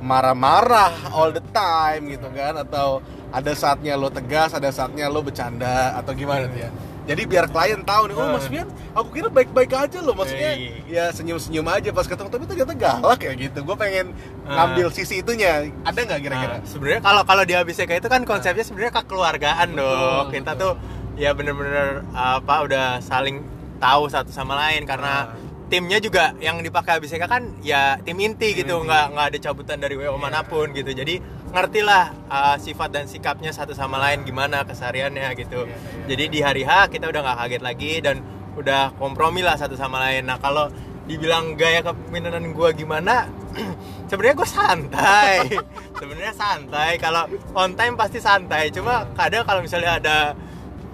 marah-marah 0.00 0.92
all 1.10 1.30
the 1.30 1.42
time 1.50 2.06
gitu 2.06 2.28
kan 2.30 2.54
atau 2.58 3.00
ada 3.28 3.52
saatnya 3.52 3.94
lo 3.94 4.08
tegas 4.08 4.50
ada 4.50 4.68
saatnya 4.68 5.06
lo 5.06 5.20
bercanda 5.20 5.94
atau 5.94 6.12
gimana 6.12 6.46
tuh 6.46 6.60
ya 6.60 6.70
jadi 7.06 7.22
biar 7.22 7.46
klien 7.46 7.80
tahu 7.80 8.10
nih 8.10 8.14
oh 8.14 8.28
mas 8.28 8.46
Fian 8.46 8.66
aku 8.90 9.08
kira 9.12 9.28
baik-baik 9.28 9.70
aja 9.70 9.98
loh 10.00 10.10
maksudnya 10.12 10.58
ya 10.84 11.10
senyum-senyum 11.10 11.62
aja 11.64 11.90
pas 11.90 12.02
ketemu 12.02 12.28
tapi 12.28 12.44
ternyata 12.44 12.74
galak 12.74 13.20
ya 13.20 13.32
gitu 13.32 13.58
gue 13.62 13.76
pengen 13.76 14.06
Ah. 14.42 14.62
ngambil 14.62 14.90
sisi 14.90 15.22
itunya 15.22 15.70
ada 15.82 15.98
nggak 15.98 16.20
kira-kira 16.20 16.54
Nah, 16.56 16.62
sebenarnya 16.64 17.00
kalau 17.02 17.22
kalau 17.22 17.42
di 17.42 17.50
ABCK 17.52 17.90
itu 17.96 18.06
kan 18.06 18.22
konsepnya 18.22 18.62
sebenarnya 18.62 18.94
kekeluargaan 18.96 19.68
dong. 19.72 19.90
Betul, 20.24 20.32
Kita 20.32 20.52
betul. 20.52 20.62
tuh 20.62 20.72
ya 21.16 21.30
bener-bener 21.32 22.06
apa 22.12 22.54
udah 22.62 22.86
saling 23.00 23.42
tahu 23.76 24.06
satu 24.06 24.30
sama 24.30 24.54
lain 24.56 24.82
karena 24.84 25.30
Ah. 25.30 25.45
Timnya 25.66 25.98
juga 25.98 26.30
yang 26.38 26.62
dipakai 26.62 27.02
ABCK 27.02 27.24
kan 27.26 27.42
ya 27.58 27.98
tim 28.06 28.14
inti 28.22 28.54
Tim 28.54 28.62
gitu, 28.62 28.86
nggak 28.86 29.04
nggak 29.12 29.26
ada 29.34 29.38
cabutan 29.42 29.78
dari 29.82 29.98
WO 29.98 30.14
mana 30.14 30.46
pun 30.46 30.70
gitu. 30.70 30.94
Jadi 30.94 31.18
ngertilah 31.50 32.14
uh, 32.30 32.56
sifat 32.58 32.90
dan 32.94 33.04
sikapnya 33.10 33.50
satu 33.50 33.74
sama 33.74 33.98
lain 33.98 34.22
gimana 34.22 34.62
kesehariannya 34.62 35.34
gitu. 35.34 35.66
Iya, 35.66 35.74
iya. 35.74 36.06
Jadi 36.14 36.24
di 36.30 36.38
hari 36.42 36.62
H 36.62 36.90
kita 36.90 37.10
udah 37.10 37.20
nggak 37.22 37.38
kaget 37.42 37.62
lagi 37.62 37.92
dan 37.98 38.16
udah 38.56 38.94
kompromi 38.96 39.42
lah 39.42 39.58
satu 39.58 39.74
sama 39.74 39.98
lain. 40.06 40.26
Nah 40.30 40.38
kalau 40.38 40.70
dibilang 41.06 41.54
gaya 41.54 41.82
kepemimpinan 41.86 42.50
gua 42.50 42.74
gimana, 42.74 43.30
sebenarnya 44.10 44.36
gue 44.38 44.48
santai. 44.48 45.38
sebenarnya 46.00 46.34
santai. 46.34 46.98
Kalau 46.98 47.30
on 47.54 47.74
time 47.78 47.94
pasti 47.94 48.18
santai. 48.18 48.74
Cuma 48.74 49.06
kadang 49.14 49.46
kalau 49.46 49.62
misalnya 49.62 50.02
ada 50.02 50.18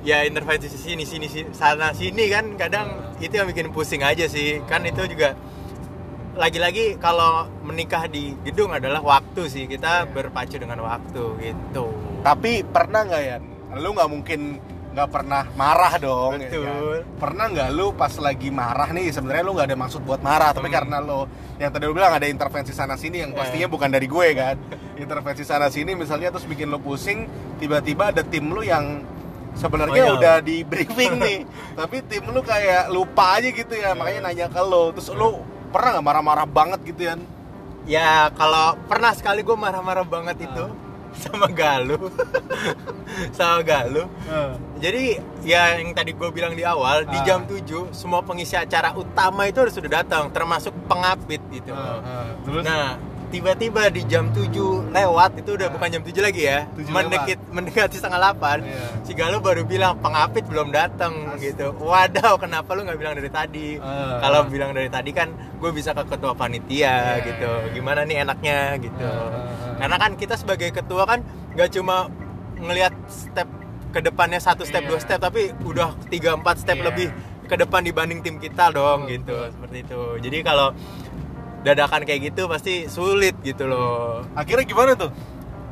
ya 0.03 0.23
intervensi 0.23 0.67
sini 0.69 1.03
sini 1.03 1.27
sini, 1.27 1.49
sana 1.51 1.91
sini 1.93 2.27
kan 2.27 2.45
kadang 2.55 2.88
itu 3.19 3.33
yang 3.33 3.47
bikin 3.47 3.71
pusing 3.71 4.03
aja 4.03 4.27
sih. 4.27 4.59
Kan 4.67 4.83
itu 4.83 5.07
juga 5.07 5.35
lagi-lagi 6.33 6.97
kalau 6.97 7.45
menikah 7.61 8.09
di 8.09 8.33
gedung 8.43 8.73
adalah 8.73 8.99
waktu 8.99 9.43
sih 9.47 9.65
kita 9.69 10.09
berpacu 10.09 10.57
dengan 10.57 10.81
waktu 10.81 11.25
gitu. 11.38 11.93
tapi 12.25 12.65
pernah 12.65 13.05
nggak 13.05 13.23
ya 13.23 13.37
lu 13.77 13.93
nggak 13.93 14.09
mungkin 14.09 14.41
nggak 14.93 15.09
pernah 15.09 15.45
marah 15.53 15.93
dong 15.99 16.41
ya 16.41 16.49
Betul. 16.49 16.65
kan? 16.65 17.03
pernah 17.21 17.45
nggak 17.49 17.69
lu 17.71 17.93
pas 17.93 18.12
lagi 18.17 18.49
marah 18.49 18.88
nih 18.88 19.12
sebenarnya 19.12 19.45
lu 19.45 19.53
nggak 19.53 19.69
ada 19.69 19.77
maksud 19.77 20.01
buat 20.03 20.21
marah 20.21 20.53
tapi 20.53 20.69
Hmm. 20.69 20.77
karena 20.81 20.97
lo 21.01 21.29
yang 21.57 21.69
tadi 21.69 21.85
lu 21.85 21.93
bilang 21.93 22.17
ada 22.17 22.25
intervensi 22.25 22.73
sana 22.73 22.97
sini 22.97 23.21
yang 23.21 23.33
Eh. 23.33 23.37
pastinya 23.37 23.69
bukan 23.69 23.93
dari 23.93 24.09
gue 24.09 24.29
kan 24.33 24.57
intervensi 24.97 25.45
sana 25.45 25.69
sini 25.69 25.93
misalnya 25.93 26.33
terus 26.33 26.49
bikin 26.49 26.73
lo 26.73 26.81
pusing 26.81 27.29
tiba-tiba 27.57 28.09
ada 28.09 28.25
tim 28.25 28.49
lu 28.49 28.65
yang 28.65 29.05
sebenarnya 29.55 30.03
Oh, 30.03 30.09
iya. 30.09 30.17
udah 30.17 30.35
di 30.38 30.57
briefing 30.62 31.12
nih. 31.17 31.38
Tapi 31.79 31.97
tim 32.05 32.25
lu 32.27 32.41
kayak 32.41 32.88
lupa 32.88 33.37
aja 33.37 33.49
gitu 33.49 33.73
ya 33.73 33.93
makanya 33.93 34.21
nanya 34.27 34.47
ke 34.47 34.61
lo. 34.61 34.91
Terus 34.91 35.09
lu 35.11 35.41
pernah 35.69 35.95
nggak 35.95 36.05
marah-marah 36.05 36.45
banget 36.45 36.81
gitu 36.85 37.03
ya 37.03 37.15
Ya 37.83 38.31
kalau 38.33 38.79
pernah 38.85 39.11
sekali 39.11 39.41
gue 39.41 39.55
marah-marah 39.55 40.05
banget 40.05 40.47
itu 40.47 40.65
sama 41.12 41.45
Galuh, 41.45 42.09
sama 43.37 43.61
Galuh. 43.61 44.07
Jadi 44.79 45.19
ya 45.43 45.77
yang 45.77 45.93
tadi 45.93 46.12
gue 46.12 46.29
bilang 46.31 46.55
di 46.55 46.62
awal 46.62 47.05
di 47.05 47.12
Ah. 47.12 47.25
jam 47.27 47.45
7 47.45 47.91
semua 47.91 48.23
pengisi 48.23 48.55
acara 48.55 48.95
utama 48.95 49.45
itu 49.45 49.59
harus 49.59 49.75
sudah 49.75 50.01
datang 50.01 50.31
termasuk 50.31 50.73
pengapit 50.87 51.43
gitu. 51.51 51.75
terus? 52.43 52.62
Nah 52.62 52.97
tiba-tiba 53.33 53.88
di 53.88 54.05
jam 54.05 54.29
7 54.29 54.53
lewat 54.92 55.40
itu 55.40 55.57
udah 55.57 55.68
bukan 55.68 55.88
jam 55.88 56.03
7 56.05 56.12
lagi 56.21 56.45
ya 56.45 56.68
7 56.71 56.85
mendekit 56.87 57.38
mendekati 57.49 57.97
setengah 57.97 58.21
8 58.31 58.61
Iya. 58.61 58.85
si 59.03 59.12
Galuh 59.12 59.40
baru 59.40 59.64
bilang 59.64 59.97
pengapit 59.99 60.45
belum 60.45 60.68
datang 60.68 61.16
gitu 61.38 61.73
wadaw 61.75 62.37
kenapa 62.37 62.77
lu 62.77 62.85
nggak 62.85 62.95
bilang 62.95 63.14
dari 63.14 63.33
tadi 63.33 63.68
Ah. 63.75 64.21
kalau 64.21 64.45
bilang 64.47 64.71
dari 64.71 64.87
tadi 64.87 65.11
kan 65.11 65.33
gue 65.33 65.71
bisa 65.73 65.90
ke 65.90 66.05
ketua 66.07 66.37
panitia 66.37 66.92
Iya, 67.16 67.25
gitu 67.25 67.49
iya. 67.49 67.73
gimana 67.73 68.05
nih 68.05 68.21
enaknya 68.21 68.59
gitu 68.79 69.01
ah. 69.03 69.81
karena 69.81 69.97
kan 69.97 70.11
kita 70.14 70.35
sebagai 70.37 70.68
ketua 70.71 71.03
kan 71.03 71.25
nggak 71.51 71.73
cuma 71.73 72.12
ngelihat 72.55 72.92
step 73.09 73.49
ke 73.88 74.01
depannya 74.01 74.38
satu 74.38 74.62
step 74.62 74.85
Iya. 74.85 74.88
dua 74.88 74.99
step 75.01 75.18
tapi 75.18 75.57
udah 75.59 75.97
tiga 76.07 76.37
empat 76.37 76.61
step 76.61 76.77
Iya. 76.77 76.87
lebih 76.87 77.09
ke 77.42 77.57
depan 77.59 77.81
dibanding 77.81 78.21
tim 78.21 78.37
kita 78.37 78.68
dong 78.71 79.05
Betul, 79.05 79.12
gitu 79.14 79.35
betul. 79.35 79.49
seperti 79.51 79.77
itu 79.83 80.01
jadi 80.21 80.38
kalau 80.42 80.68
dadakan 81.62 82.03
kayak 82.03 82.35
gitu 82.35 82.51
pasti 82.51 82.90
sulit 82.90 83.38
gitu 83.46 83.66
loh. 83.70 84.27
Akhirnya 84.35 84.66
gimana 84.66 84.92
tuh? 84.98 85.11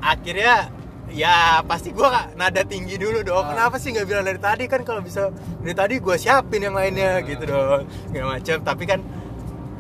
Akhirnya 0.01 0.71
ya 1.11 1.61
pasti 1.67 1.91
gua 1.91 2.31
nada 2.39 2.63
tinggi 2.63 2.95
dulu 2.97 3.27
dong. 3.27 3.43
Ah. 3.43 3.51
kenapa 3.55 3.77
sih 3.83 3.91
nggak 3.91 4.07
bilang 4.07 4.25
dari 4.25 4.41
tadi? 4.41 4.65
Kan 4.71 4.87
kalau 4.87 5.03
bisa 5.03 5.35
dari 5.61 5.75
tadi 5.75 5.95
gua 5.99 6.17
siapin 6.17 6.63
yang 6.63 6.75
lainnya 6.79 7.21
gitu 7.27 7.45
dong. 7.45 7.91
Segala 8.11 8.39
macam 8.39 8.57
tapi 8.63 8.85
kan 8.87 9.01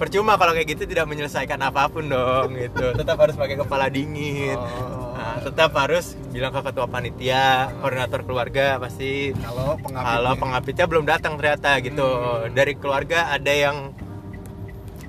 percuma 0.00 0.40
kalau 0.40 0.56
kayak 0.56 0.68
gitu 0.74 0.88
tidak 0.88 1.06
menyelesaikan 1.06 1.60
apa 1.62 1.86
pun 1.86 2.10
dong 2.10 2.58
gitu. 2.58 2.96
Tetap 2.98 3.16
harus 3.20 3.36
pakai 3.38 3.56
kepala 3.60 3.86
dingin. 3.86 4.58
Oh. 4.58 5.12
Nah, 5.20 5.36
tetap 5.44 5.76
harus 5.76 6.16
bilang 6.32 6.48
ke 6.48 6.64
ketua 6.64 6.88
panitia 6.88 7.68
koordinator 7.84 8.24
keluarga 8.24 8.80
pasti 8.80 9.36
kalau 9.36 9.76
pengapit 9.76 10.08
kalau 10.08 10.32
pengapitnya 10.40 10.86
belum 10.88 11.04
datang 11.04 11.36
ternyata 11.36 11.76
gitu. 11.84 12.08
Hmm. 12.08 12.56
dari 12.56 12.72
keluarga 12.74 13.28
ada 13.28 13.52
yang 13.52 13.92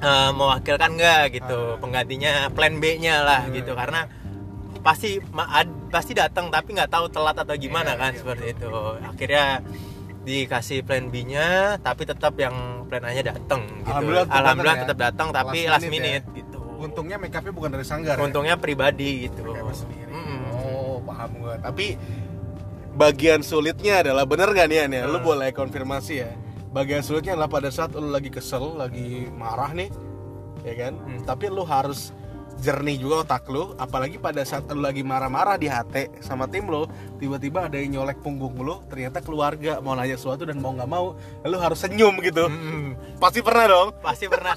eh, 0.01 0.31
mewakilkan 0.31 0.91
nggak 0.91 1.21
gitu 1.31 1.77
penggantinya 1.77 2.49
plan 2.49 2.75
B-nya 2.75 3.21
lah 3.21 3.41
Hmm. 3.45 3.53
gitu. 3.53 3.71
karena 3.71 4.09
pasti 4.81 5.21
ma- 5.29 5.45
ad- 5.47 5.77
pasti 5.87 6.11
datang 6.11 6.49
tapi 6.49 6.73
nggak 6.73 6.89
tahu 6.89 7.05
telat 7.07 7.37
atau 7.37 7.53
gimana 7.53 7.93
Iya, 7.93 8.01
kan 8.01 8.11
iya, 8.11 8.17
seperti 8.17 8.45
itu. 8.51 8.69
Akhirnya 8.99 9.45
dikasih 10.21 10.79
plan 10.81 11.05
B-nya 11.07 11.45
tapi 11.77 12.01
tetap 12.03 12.33
yang 12.35 12.53
plan 12.85 13.01
A-nya 13.03 13.21
datang 13.27 13.61
gitu. 13.79 13.85
Alhamdulillah 13.87 14.25
tetap 14.25 14.37
alhamdulillah 14.37 14.73
datang 14.73 14.77
ya? 14.79 14.89
tetap 14.89 14.99
datang 14.99 15.27
tapi 15.31 15.59
Last 15.59 15.71
last 15.71 15.85
minute 15.85 15.93
minute, 15.93 16.25
ya? 16.25 16.37
gitu. 16.41 16.59
Untungnya 16.79 17.15
make 17.15 17.31
upnya 17.31 17.53
bukan 17.53 17.69
dari 17.71 17.85
sanggar 17.85 18.15
ya? 18.15 18.21
untungnya 18.21 18.55
pribadi 18.55 19.29
gitu. 19.29 19.41
Oh 20.51 20.97
paham 21.03 21.29
gue 21.37 21.55
tapi 21.59 21.85
bagian 22.91 23.39
sulitnya 23.39 24.01
adalah 24.01 24.25
bener 24.25 24.49
gak 24.49 24.65
nih 24.65 24.77
ya? 24.91 25.05
Lu 25.05 25.17
Hmm. 25.17 25.25
boleh 25.25 25.49
konfirmasi 25.51 26.13
ya 26.17 26.31
bagian 26.71 27.03
sulitnya 27.03 27.35
adalah 27.35 27.51
pada 27.51 27.69
saat 27.69 27.91
lu 27.93 28.07
lagi 28.07 28.31
kesel 28.31 28.79
lagi 28.79 29.27
marah 29.31 29.71
nih 29.75 29.91
ya 30.63 30.73
kan? 30.87 30.93
Hmm. 30.95 31.21
tapi 31.27 31.51
lu 31.51 31.67
harus 31.67 32.15
jernih 32.61 33.01
juga 33.01 33.25
otak 33.25 33.49
lu 33.49 33.73
apalagi 33.81 34.21
pada 34.21 34.45
saat 34.45 34.69
lu 34.69 34.85
lagi 34.85 35.01
marah-marah 35.01 35.57
di 35.57 35.65
hati 35.65 36.11
sama 36.21 36.45
tim 36.45 36.69
lu 36.69 36.85
tiba-tiba 37.17 37.65
ada 37.65 37.75
yang 37.79 37.99
nyolek 37.99 38.21
punggung 38.21 38.53
lu 38.61 38.83
ternyata 38.85 39.17
keluarga 39.19 39.81
mau 39.81 39.97
nanya 39.97 40.15
sesuatu 40.15 40.45
dan 40.45 40.61
mau 40.61 40.71
nggak 40.75 40.89
mau 40.89 41.17
lu 41.41 41.57
harus 41.57 41.81
senyum 41.81 42.21
gitu. 42.21 42.45
Mm-mm. 42.47 43.17
pasti 43.17 43.41
pernah 43.41 43.65
dong. 43.65 43.87
Pasti 43.97 44.29
pernah. 44.29 44.53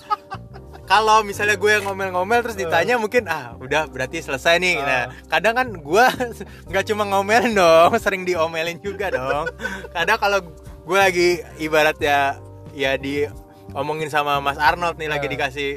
Kalau 0.85 1.25
misalnya 1.25 1.57
gue 1.57 1.71
yang 1.81 1.89
ngomel-ngomel 1.89 2.45
terus 2.45 2.61
ditanya 2.61 3.01
mungkin 3.01 3.25
ah 3.25 3.57
udah 3.57 3.89
berarti 3.89 4.21
selesai 4.21 4.61
nih. 4.61 4.77
Ah. 4.77 4.85
nah 4.85 5.03
kadang 5.33 5.55
kan 5.57 5.69
gue 5.73 6.07
nggak 6.69 6.85
cuma 6.93 7.09
ngomelin 7.09 7.57
dong 7.57 7.97
sering 7.97 8.29
diomelin 8.29 8.77
juga 8.85 9.09
dong. 9.09 9.49
Kadang 9.97 10.21
kalau 10.21 10.45
gue 10.85 10.99
lagi 10.99 11.29
ibarat 11.59 11.97
ya 11.97 12.37
ya 12.73 12.97
diomongin 12.97 14.09
sama 14.09 14.39
Mas 14.39 14.57
Arnold 14.57 14.97
nih 14.97 15.09
lagi 15.09 15.27
Ah. 15.27 15.33
dikasih 15.33 15.71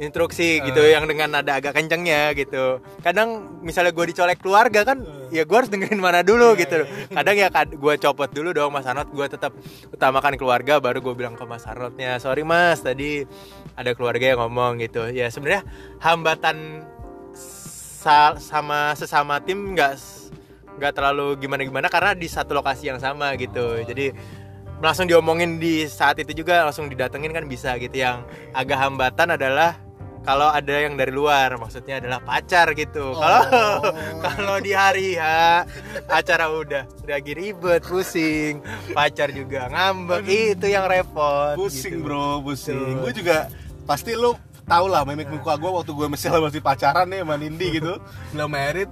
instruksi 0.00 0.58
Ah. 0.58 0.64
gitu 0.64 0.80
yang 0.80 1.04
dengan 1.04 1.28
nada 1.30 1.54
agak 1.54 1.76
kencengnya 1.76 2.32
gitu. 2.32 2.80
Kadang 2.98 3.60
misalnya 3.60 3.92
gue 3.92 4.08
dicolek 4.08 4.40
keluarga 4.40 4.80
kan 4.82 5.04
ya 5.28 5.44
gue 5.44 5.52
harus 5.54 5.68
dengerin 5.68 6.00
mana 6.00 6.24
dulu 6.24 6.56
Iya, 6.56 6.60
gitu. 6.64 6.78
kadang 7.12 7.36
ya 7.36 7.48
gue 7.52 7.94
copot 8.00 8.26
dulu 8.26 8.50
dong 8.50 8.72
Mas 8.72 8.88
Arnold 8.88 9.12
gue 9.12 9.26
tetap 9.28 9.52
utamakan 9.88 10.34
keluarga 10.34 10.80
baru 10.80 10.98
gue 10.98 11.14
bilang 11.14 11.36
ke 11.36 11.44
Mas 11.44 11.62
Arnoldnya 11.62 12.16
sorry 12.16 12.42
Mas 12.42 12.80
tadi 12.80 13.28
ada 13.76 13.92
keluarga 13.92 14.24
yang 14.26 14.40
ngomong 14.40 14.80
gitu. 14.80 15.04
Ya 15.06 15.28
sebenarnya 15.28 15.68
hambatan 16.00 16.88
sa- 17.36 18.40
sama 18.40 18.96
sesama 18.96 19.38
tim 19.38 19.76
nggak 19.76 20.00
nggak 20.80 20.96
terlalu 20.96 21.36
gimana 21.36 21.60
gimana 21.60 21.86
karena 21.86 22.16
di 22.16 22.24
satu 22.24 22.56
lokasi 22.56 22.88
yang 22.88 22.96
sama 22.96 23.36
gitu. 23.36 23.84
Jadi 23.84 24.16
langsung 24.80 25.06
diomongin 25.06 25.60
di 25.60 25.84
saat 25.86 26.16
itu 26.20 26.32
juga 26.44 26.64
langsung 26.64 26.88
didatengin 26.88 27.32
kan 27.32 27.44
bisa 27.46 27.76
gitu. 27.76 27.94
Yang 28.00 28.24
agak 28.56 28.78
hambatan 28.80 29.36
adalah 29.36 29.76
kalau 30.20 30.52
ada 30.52 30.84
yang 30.84 31.00
dari 31.00 31.12
luar 31.12 31.56
maksudnya 31.56 32.00
adalah 32.00 32.20
pacar 32.20 32.72
gitu. 32.76 33.16
Kalau 33.16 33.44
kalau 34.24 34.56
di 34.60 34.72
hari 34.76 35.16
ya 35.16 35.64
acara 36.08 36.48
udah 36.52 36.84
lagi 37.08 37.32
ribet 37.32 37.84
pusing. 37.84 38.60
Pacar 38.92 39.32
juga 39.32 39.68
ngambek 39.72 40.24
itu 40.28 40.66
yang 40.68 40.88
repot 40.88 41.56
pusing 41.56 42.00
gitu. 42.00 42.04
bro 42.04 42.44
pusing. 42.44 43.00
Gue 43.00 43.12
juga 43.16 43.48
pasti 43.88 44.12
lu 44.12 44.36
tau 44.68 44.86
lah 44.86 45.02
mimik 45.08 45.32
muka 45.32 45.56
gue 45.56 45.70
waktu 45.72 45.92
gue 45.92 46.06
misalnya 46.06 46.46
masih 46.46 46.62
pacaran 46.62 47.08
nih 47.08 47.24
sama 47.24 47.34
Nindi 47.40 47.66
gitu. 47.80 47.96
Belum 48.32 48.50
married 48.52 48.90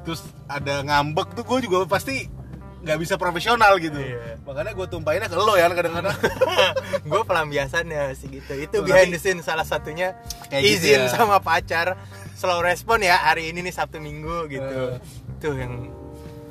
terus 0.00 0.24
ada 0.48 0.80
ngambek 0.80 1.36
tuh 1.36 1.44
gue 1.44 1.68
juga 1.68 1.84
pasti 1.84 2.39
nggak 2.80 2.98
bisa 2.98 3.14
profesional 3.14 3.76
gitu 3.76 3.94
Iya. 3.94 4.40
makanya 4.40 4.72
gue 4.72 4.86
tumpahinnya 4.86 5.26
ke 5.26 5.36
lo 5.36 5.52
ya 5.52 5.68
kadang-kadang 5.68 6.16
gue 7.10 7.20
pelampiasannya 7.22 8.14
sih 8.14 8.28
gitu 8.30 8.52
itu 8.58 8.72
Tuh, 8.72 8.82
behind 8.82 9.10
the 9.10 9.18
scene 9.18 9.40
salah 9.40 9.62
satunya 9.62 10.16
Kayak 10.48 10.62
gitu 10.62 10.74
izin 10.88 11.00
ya. 11.02 11.12
sama 11.12 11.38
pacar 11.38 12.00
slow 12.32 12.58
respon 12.58 13.00
ya 13.00 13.20
hari 13.20 13.48
ini 13.48 13.60
nih 13.62 13.74
sabtu 13.74 13.98
minggu 13.98 14.48
gitu 14.48 14.96
Eh. 14.96 14.98
tuh 15.36 15.54
yang 15.54 15.92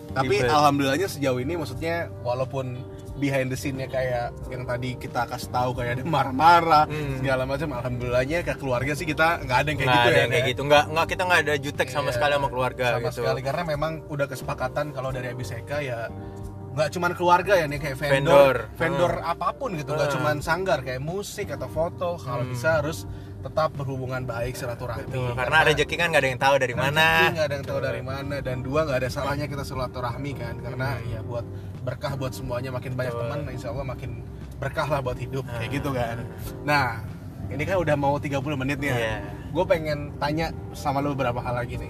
tapi 0.09 0.41
alhamdulillahnya 0.41 1.05
sejauh 1.07 1.37
ini 1.37 1.53
maksudnya 1.53 2.09
walaupun 2.21 2.77
behind 3.19 3.47
the 3.47 3.55
scene-nya 3.55 3.85
kayak 3.85 4.31
yang 4.47 4.63
tadi 4.63 4.95
kita 4.95 5.27
kasih 5.27 5.49
tahu 5.49 5.69
kayak 5.73 5.91
ada 5.93 6.03
marah-marah 6.05 6.85
Hmm. 6.85 7.19
segala 7.19 7.43
macam 7.43 7.69
alhamdulillahnya 7.73 8.39
ke 8.41 8.53
keluarga 8.55 8.91
sih 8.93 9.03
kita 9.03 9.43
nggak 9.43 9.57
ada 9.57 9.67
yang 9.67 9.77
kayak 9.77 9.89
nggak 9.89 9.99
gitu 9.99 10.07
ada 10.07 10.15
ya 10.15 10.19
yang 10.19 10.31
kayak 10.31 10.47
gitu 10.47 10.61
nggak 10.63 10.83
nggak 10.87 11.07
kita 11.07 11.21
nggak 11.21 11.41
ada 11.41 11.53
jutek 11.57 11.87
sama 11.87 12.03
Iya, 12.05 12.13
sekali 12.15 12.33
sama 12.33 12.47
keluarga 12.47 12.85
sama 12.89 12.99
gitu 13.03 13.19
sekali 13.19 13.39
karena 13.41 13.63
memang 13.67 13.91
udah 14.07 14.25
kesepakatan 14.25 14.85
kalau 14.89 15.09
dari 15.09 15.27
Abiseka 15.27 15.77
ya 15.79 16.07
nggak 16.69 16.89
cuman 16.91 17.11
keluarga 17.13 17.53
ya 17.55 17.65
nih 17.65 17.77
kayak 17.77 17.97
vendor 17.97 18.15
Vendor. 18.15 18.55
vendor 18.77 19.13
Hmm. 19.17 19.31
apa 19.31 19.47
pun 19.51 19.69
gitu 19.73 19.91
nggak 19.91 20.07
Hmm. 20.07 20.15
cuman 20.15 20.35
sanggar 20.39 20.79
kayak 20.79 21.01
musik 21.01 21.49
atau 21.49 21.67
foto 21.67 22.15
kalau 22.17 22.45
bisa 22.45 22.79
harus 22.79 23.03
tetap 23.39 23.71
berhubungan 23.71 24.21
baik 24.21 24.51
silaturahmi 24.53 25.07
Tuh, 25.07 25.31
karena 25.31 25.57
rezeki 25.63 25.95
kan 25.95 26.07
nggak 26.09 26.21
ada 26.21 26.29
yang 26.29 26.41
tahu 26.41 26.55
dari 26.57 26.75
mana 26.75 27.05
nggak 27.29 27.45
ada 27.45 27.55
yang 27.55 27.65
tahu 27.65 27.79
dari 27.79 28.01
mana 28.01 28.35
dan 28.39 28.57
dua 28.59 28.79
nggak 28.83 28.99
ada 28.99 29.09
salahnya 29.09 29.45
kita 29.45 29.63
silaturahmi 29.63 30.31
kan 30.33 30.59
karena 30.59 30.99
ya 31.05 31.19
buat 31.21 31.47
berkah 31.79 32.13
buat 32.13 32.31
semuanya 32.31 32.69
makin 32.69 32.93
banyak 32.93 33.09
Hmm. 33.09 33.21
Betul. 33.21 33.31
teman 33.31 33.53
insya 33.53 33.67
Allah 33.69 33.85
makin 33.85 34.11
berkah 34.55 34.87
lah 34.87 34.99
buat 34.99 35.15
hidup 35.15 35.47
kayak 35.47 35.63
Ah. 35.63 35.71
gitu 35.71 35.89
kan 35.91 36.17
nah 36.61 36.85
ini 37.47 37.63
kan 37.63 37.77
udah 37.77 37.95
mau 37.95 38.15
30 38.15 38.35
menit 38.55 38.77
nih 38.77 38.89
ya 38.89 38.97
Iya. 38.97 39.15
gue 39.49 39.65
pengen 39.65 39.99
tanya 40.15 40.45
sama 40.71 40.99
lu 40.99 41.15
beberapa 41.15 41.39
hal 41.39 41.55
lagi 41.55 41.79
nih 41.79 41.89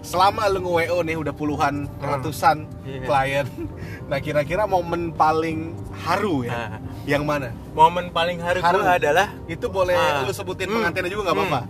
selama 0.00 0.48
lu 0.48 0.64
nge-WO 0.64 1.04
nih 1.04 1.16
udah 1.18 1.30
puluhan 1.30 1.84
ratusan 2.00 2.64
Iya. 2.82 3.04
klien 3.04 3.46
nah 4.08 4.16
kira-kira 4.16 4.64
momen 4.64 5.12
paling 5.12 5.76
haru 6.00 6.48
ya 6.48 6.56
Ah. 6.56 6.80
Yang 7.10 7.24
mana 7.24 7.50
momen 7.72 8.08
paling 8.08 8.38
haru, 8.38 8.60
Haru. 8.60 8.78
gue 8.78 8.86
adalah 8.86 9.26
itu 9.46 9.66
boleh 9.66 9.92
Ah. 9.92 10.22
lu 10.22 10.30
sebutin 10.30 10.66
Hmm. 10.66 10.76
pengantinnya 10.78 11.10
juga 11.10 11.22
nggak 11.26 11.36
Hmm. 11.36 11.46
apa-apa 11.48 11.60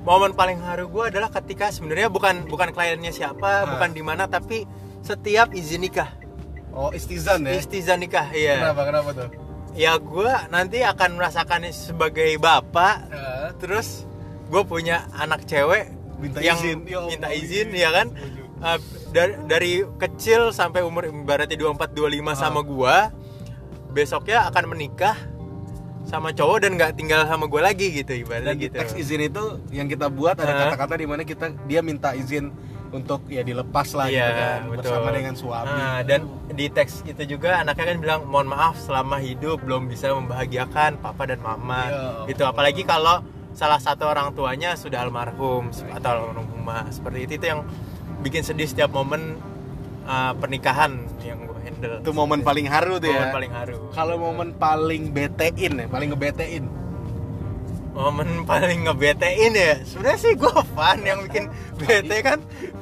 momen 0.00 0.32
paling 0.32 0.58
haru 0.60 0.84
gue 0.86 1.04
adalah 1.06 1.28
ketika 1.30 1.68
sebenarnya 1.68 2.08
bukan 2.08 2.44
bukan 2.44 2.68
kliennya 2.70 3.10
siapa 3.10 3.64
Ah. 3.64 3.68
bukan 3.68 3.90
di 3.90 4.00
mana 4.00 4.24
tapi 4.26 4.64
setiap 5.00 5.50
izin 5.50 5.80
nikah 5.80 6.08
oh 6.70 6.88
istizan 6.90 7.42
ya 7.42 7.56
istizan 7.56 7.98
nikah 7.98 8.28
iya 8.30 8.60
kenapa 8.60 8.82
kenapa 8.84 9.08
tuh 9.14 9.28
ya 9.72 9.96
gue 9.96 10.32
nanti 10.48 10.82
akan 10.82 11.16
merasakan 11.16 11.64
sebagai 11.70 12.36
bapak 12.36 13.08
Eh, 13.08 13.48
terus 13.56 14.04
gue 14.46 14.62
punya 14.62 15.08
anak 15.14 15.44
cewek 15.44 15.88
Minta 16.16 16.36
yang 16.38 16.58
izin, 16.58 16.78
ya 16.84 17.00
minta 17.06 17.28
iya. 17.28 17.38
izin 17.38 17.68
ya 17.72 17.90
kan. 17.90 18.08
Uh, 18.60 18.76
dari, 19.08 19.32
dari 19.48 19.72
kecil 19.96 20.52
sampai 20.52 20.84
umur 20.84 21.08
ibaratnya 21.08 21.56
24 21.56 21.96
25 21.96 22.28
Ah. 22.28 22.36
sama 22.36 22.60
gua 22.60 23.08
besoknya 23.90 24.46
akan 24.50 24.64
menikah 24.70 25.16
sama 26.08 26.32
cowok 26.32 26.58
dan 26.64 26.70
nggak 26.80 26.96
tinggal 26.96 27.22
sama 27.28 27.46
gue 27.46 27.60
lagi 27.62 27.86
gitu 27.92 28.24
ibaratnya 28.24 28.56
gitu. 28.56 28.74
Teks 28.74 28.96
izin 28.96 29.30
itu 29.30 29.60
yang 29.70 29.86
kita 29.86 30.08
buat 30.08 30.38
ada 30.40 30.72
kata-kata 30.72 30.94
di 30.98 31.06
mana 31.06 31.22
kita 31.22 31.52
dia 31.68 31.84
minta 31.84 32.16
izin 32.16 32.50
untuk 32.90 33.22
ya 33.30 33.46
dilepas 33.46 33.94
lah 33.94 34.10
gitu 34.10 34.18
kan 34.34 34.60
bersama 34.74 35.08
dengan 35.14 35.34
suami. 35.38 35.70
Nah, 35.70 36.02
dan 36.02 36.26
di 36.50 36.66
teks 36.66 37.06
itu 37.06 37.38
juga 37.38 37.62
anaknya 37.62 37.94
kan 37.94 37.98
bilang 38.02 38.20
mohon 38.26 38.50
maaf 38.50 38.74
selama 38.82 39.22
hidup 39.22 39.62
belum 39.62 39.86
bisa 39.86 40.10
membahagiakan 40.10 40.98
papa 40.98 41.30
dan 41.30 41.38
mama. 41.38 41.86
Ya 41.86 42.34
gitu 42.34 42.42
apalagi 42.46 42.82
kalau 42.82 43.22
salah 43.54 43.78
satu 43.78 44.06
orang 44.06 44.34
tuanya 44.34 44.74
sudah 44.74 45.06
almarhum 45.06 45.70
atau 45.70 46.10
almarhumah 46.10 46.90
seperti 46.90 47.26
itu 47.26 47.32
itu 47.38 47.46
yang 47.50 47.60
bikin 48.22 48.42
sedih 48.46 48.66
setiap 48.66 48.90
momen 48.94 49.38
uh, 50.06 50.34
pernikahan 50.38 51.06
yang 51.22 51.49
handle 51.80 51.96
itu 51.98 52.10
momen 52.12 52.40
paling 52.40 52.66
haru 52.66 52.94
tuh 52.96 53.08
momen 53.08 53.24
ya 53.24 53.32
paling 53.32 53.52
haru. 53.52 53.76
Kalau 53.90 54.14
momen 54.16 54.48
paling 54.54 55.02
betein 55.10 55.72
ya 55.74 55.86
paling 55.86 56.08
ngebetein. 56.10 56.64
Momen 57.90 58.44
paling 58.44 58.84
ngebetein 58.84 59.52
ya 59.52 59.72
sebenarnya 59.82 60.18
sih 60.18 60.32
gue 60.34 60.54
fun 60.68 60.98
yang 61.00 61.24
bikin 61.24 61.48
bete 61.76 62.16
kan 62.20 62.38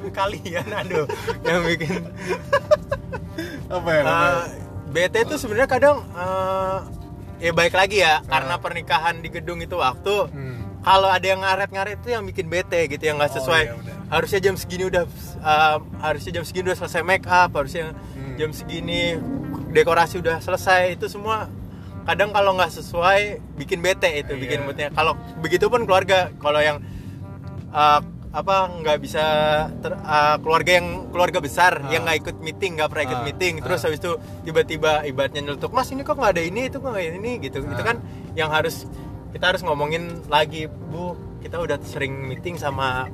kalian 0.09 0.67
aduh 0.69 1.07
yang 1.41 1.63
bikin. 1.65 2.03
Apa 3.69 3.89
ya 3.89 4.01
Eh, 4.03 4.43
bete 4.89 5.23
itu 5.23 5.35
sebenarnya 5.35 5.65
kadang 5.67 5.97
eh, 6.09 6.77
ya 7.39 7.51
baik 7.51 7.71
lagi 7.71 7.99
ya 7.99 8.21
karena 8.23 8.57
pernikahan 8.57 9.17
di 9.17 9.29
gedung 9.29 9.59
itu 9.59 9.75
waktu 9.75 10.27
Hmm. 10.29 10.57
kalau 10.79 11.07
ada 11.07 11.23
yang 11.23 11.39
ngaret-ngaret 11.39 11.97
itu 11.97 12.09
yang 12.09 12.23
bikin 12.23 12.45
bete 12.45 12.87
gitu 12.87 13.03
yang 13.03 13.17
nggak 13.17 13.31
Oh, 13.31 13.37
sesuai. 13.37 13.63
iya, 13.63 13.73
udah. 13.75 13.95
harusnya 14.09 14.39
jam 14.41 14.55
segini 14.55 14.83
udah 14.85 15.03
eh, 15.39 15.77
harusnya 15.99 16.31
jam 16.33 16.43
segini 16.43 16.65
udah 16.67 16.77
selesai 16.77 17.01
make 17.01 17.25
up 17.25 17.49
harusnya. 17.51 17.93
Jam 18.39 18.49
segini 18.49 19.19
dekorasi 19.69 20.17
udah 20.17 20.39
selesai 20.39 20.95
itu 20.95 21.05
semua 21.05 21.51
kadang 22.07 22.31
kalau 22.31 22.55
nggak 22.55 22.71
sesuai 22.71 23.21
bikin 23.53 23.83
bete 23.83 24.07
itu 24.15 24.31
Iya. 24.31 24.39
bikin 24.39 24.59
moodnya 24.63 24.87
kalau 24.89 25.13
begitu 25.37 25.67
pun 25.67 25.83
keluarga 25.83 26.31
kalau 26.39 26.57
yang 26.57 26.79
eh, 27.69 27.99
apa 28.29 28.55
nggak 28.71 28.97
bisa 28.99 29.25
ter- 29.77 29.97
eh, 29.97 30.35
keluarga 30.39 30.71
yang 30.71 30.87
keluarga 31.09 31.37
besar 31.37 31.81
Ah. 31.81 31.89
yang 31.89 32.05
nggak 32.05 32.17
ikut 32.23 32.35
meeting 32.39 32.77
nggak 32.77 32.89
pernah 32.89 33.05
ikut 33.05 33.19
Ah, 33.19 33.25
meeting 33.25 33.53
terus 33.59 33.81
ah. 33.81 33.85
habis 33.85 33.99
itu 33.99 34.11
tiba-tiba 34.41 35.03
ibaratnya 35.03 35.41
nyeletuk 35.43 35.69
mas 35.69 35.89
ini 35.89 36.01
kok 36.01 36.15
nggak 36.15 36.33
ada 36.33 36.41
ini 36.41 36.61
itu 36.65 36.77
kok 36.77 36.89
nggak 36.89 37.03
ada 37.03 37.15
ini 37.15 37.31
gitu 37.43 37.57
itu 37.61 37.81
Ah. 37.83 37.85
kan 37.85 37.97
yang 38.33 38.49
harus 38.49 38.89
kita 39.29 39.45
harus 39.45 39.61
ngomongin 39.61 40.25
lagi 40.25 40.65
bu 40.65 41.13
kita 41.41 41.57
udah 41.57 41.77
sering 41.83 42.25
meeting 42.25 42.57
sama 42.57 43.05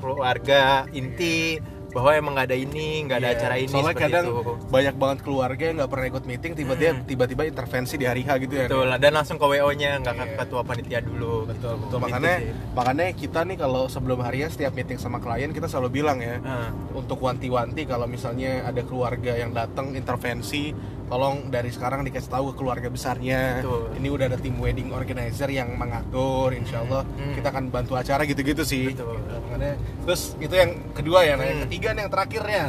keluarga 0.00 0.86
inti 0.90 1.60
bahwa 1.90 2.10
emang 2.12 2.32
nggak 2.32 2.46
ada 2.46 2.56
ini 2.56 2.86
nggak 3.02 3.18
ada 3.18 3.28
Iya, 3.28 3.36
acara 3.36 3.54
ini 3.56 3.68
soalnya 3.68 3.94
kadang 3.96 4.24
itu 4.24 4.34
banyak 4.68 4.94
banget 4.94 5.18
keluarga 5.20 5.62
yang 5.62 5.76
nggak 5.76 5.90
pernah 5.90 6.06
ikut 6.08 6.24
meeting 6.24 6.52
tiba-tiba 6.54 6.90
Hmm. 6.92 7.02
tiba-tiba 7.04 7.42
intervensi 7.44 7.94
di 7.94 8.04
hari 8.04 8.22
H 8.22 8.30
gitu 8.38 8.54
ya 8.54 8.66
betul 8.66 8.86
dan 8.92 9.12
langsung 9.12 9.36
ke 9.36 9.44
wo 9.44 9.70
nya 9.72 9.98
nggak 9.98 10.14
ke 10.14 10.24
Iya. 10.24 10.36
ketua 10.40 10.62
panitia 10.62 11.00
dulu 11.00 11.34
betul 11.44 11.72
gitu. 11.72 11.82
betul 11.82 11.98
makanya 12.00 12.34
makanya 12.72 13.06
kita 13.12 13.40
nih 13.42 13.56
kalau 13.56 13.82
sebelum 13.86 14.18
harinya 14.20 14.46
setiap 14.46 14.72
meeting 14.72 14.96
sama 14.96 15.18
klien 15.18 15.50
kita 15.50 15.66
selalu 15.66 15.88
bilang 15.96 16.18
ya 16.18 16.38
Ah. 16.40 16.70
untuk 16.92 17.18
wanti-wanti 17.18 17.82
kalau 17.84 18.06
misalnya 18.06 18.62
ada 18.62 18.82
keluarga 18.82 19.34
yang 19.34 19.50
datang 19.50 19.92
intervensi 19.92 20.70
tolong 21.10 21.50
dari 21.50 21.68
sekarang 21.68 22.00
dikasih 22.02 22.30
tahu 22.30 22.44
ke 22.48 22.54
keluarga 22.56 22.86
besarnya 22.86 23.58
Betul. 23.58 23.98
ini 23.98 24.08
udah 24.08 24.26
ada 24.26 24.38
tim 24.38 24.54
wedding 24.56 24.88
organizer 24.90 25.50
yang 25.50 25.74
mengatur 25.74 26.54
insya 26.54 26.80
Allah 26.80 27.02
Hmm. 27.10 27.34
kita 27.34 27.50
akan 27.50 27.64
bantu 27.68 27.98
acara 27.98 28.22
gitu-gitu 28.22 28.62
sih 28.62 28.94
Betul. 28.94 29.18
makanya 29.18 29.74
terus 30.00 30.38
itu 30.38 30.54
yang 30.54 30.70
kedua 30.92 31.20
ya 31.20 31.34
nah 31.34 31.44
yang 31.44 31.58
Hmm. 31.58 31.66
ketiga 31.66 31.88
nih 31.90 32.00
yang 32.00 32.12
terakhir 32.12 32.42
ya 32.44 32.64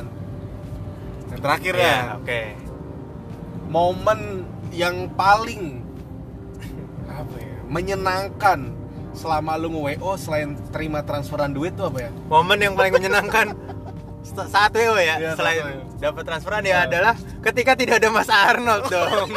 yang 1.30 1.40
terakhir 1.40 1.74
Iya, 1.76 1.86
ya 1.86 1.98
oke 2.18 2.42
momen 3.68 4.20
yang 4.70 4.96
paling 5.14 5.80
apa 7.08 7.36
ya 7.38 7.56
menyenangkan 7.68 8.60
selama 9.12 9.56
lu 9.56 9.68
nge-WO 9.72 10.12
selain 10.16 10.56
terima 10.72 11.04
transferan 11.04 11.52
duit 11.52 11.72
tuh 11.74 11.86
apa 11.86 12.08
ya? 12.08 12.10
momen 12.26 12.58
yang 12.58 12.74
paling 12.74 12.92
menyenangkan 12.92 13.52
saat 14.32 14.72
WO 14.72 14.96
ya, 14.96 15.16
Iya, 15.16 15.32
selain 15.34 15.62
WO. 15.62 15.82
dapat 15.98 16.24
transferan 16.24 16.62
Iya. 16.62 16.72
ya 16.74 16.78
adalah 16.84 17.14
ketika 17.42 17.72
tidak 17.74 17.96
ada 17.98 18.10
Mas 18.10 18.28
Arnold 18.28 18.84
dong. 18.94 19.30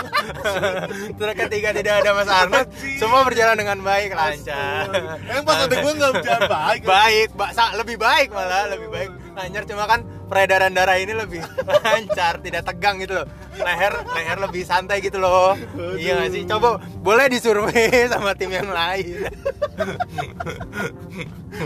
Terus 1.14 1.35
ketika 1.38 1.68
tidak 1.70 1.94
ada 1.98 2.11
Mas 2.12 2.28
Arnold, 2.28 2.66
semua 2.94 3.20
berjalan 3.22 3.57
dengan 3.57 3.78
baik 3.80 4.11
lancar. 4.11 4.87
Emang 5.24 5.44
pas 5.44 5.59
ada 5.61 5.74
gue 5.74 5.92
nggak 5.92 6.12
berjalan 6.14 6.42
baik. 6.61 6.80
baik, 6.83 7.28
ba- 7.33 7.52
sa- 7.52 7.74
lebih 7.74 7.96
baik 7.96 8.28
malah 8.30 8.68
lebih 8.68 8.88
baik 8.88 9.11
lancar 9.35 9.62
cuma 9.64 9.85
kan 9.85 10.00
peredaran 10.24 10.70
darah 10.70 10.94
ini 10.94 11.11
lebih 11.12 11.42
lancar 11.85 12.38
tidak 12.38 12.62
tegang 12.64 12.96
gitu 12.96 13.18
loh 13.18 13.26
leher 13.52 13.90
leher 14.09 14.38
lebih 14.38 14.62
santai 14.62 14.98
gitu 15.00 15.18
loh 15.18 15.59
iya 15.92 16.14
nggak 16.16 16.30
sih 16.30 16.42
coba 16.44 16.78
boleh 16.96 17.26
disurvei 17.26 18.07
sama 18.07 18.33
tim 18.33 18.48
yang 18.48 18.70
lain 18.70 19.26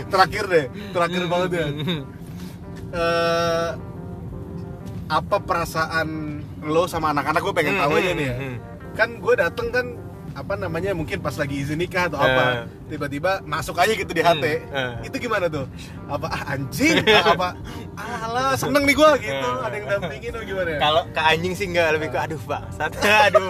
Terakhir 0.09 0.43
deh, 0.45 0.65
terakhir 0.89 1.23
banget 1.25 1.49
ya. 1.51 1.67
Eh, 2.89 3.69
apa 5.07 5.37
perasaan 5.37 6.09
lo 6.63 6.85
sama 6.85 7.09
anak-anak 7.09 7.41
gue 7.41 7.53
pengen 7.53 7.73
Hmm, 7.75 7.83
tahu 7.83 7.93
aja 7.95 8.11
hmm, 8.11 8.17
nih 8.17 8.25
ya. 8.25 8.35
hmm. 8.35 8.55
Kan 8.93 9.09
gue 9.17 9.33
dateng 9.35 9.67
kan 9.69 9.85
apa 10.31 10.53
namanya 10.55 10.91
mungkin 10.91 11.17
pas 11.17 11.33
lagi 11.33 11.59
izin 11.59 11.77
nikah 11.77 12.05
atau 12.05 12.17
Eh. 12.17 12.25
apa 12.25 12.43
tiba-tiba 12.85 13.31
masuk 13.43 13.75
aja 13.75 13.91
gitu 13.91 14.09
di 14.09 14.19
HT 14.19 14.45
eh. 14.45 14.59
itu 15.03 15.15
gimana 15.19 15.45
tuh 15.45 15.65
apa 16.05 16.27
ah, 16.27 16.43
anjing 16.49 17.01
Ah, 17.05 17.33
apa 17.33 17.49
alah 17.95 18.53
seneng 18.53 18.83
nih 18.83 18.95
gue 18.95 19.11
gitu 19.21 19.49
Eh. 19.49 19.59
ada 19.59 19.73
yang 19.73 19.87
dampingin 19.87 20.31
atau 20.31 20.45
gimana 20.45 20.69
ya 20.69 20.79
Kalau 20.79 21.01
ke 21.07 21.21
anjing 21.23 21.53
sih 21.53 21.65
enggak 21.65 21.87
lebih 21.93 22.09
ke 22.09 22.19
aduh 22.19 22.41
pak 22.41 22.61
satu 22.71 22.97
aduh. 23.25 23.49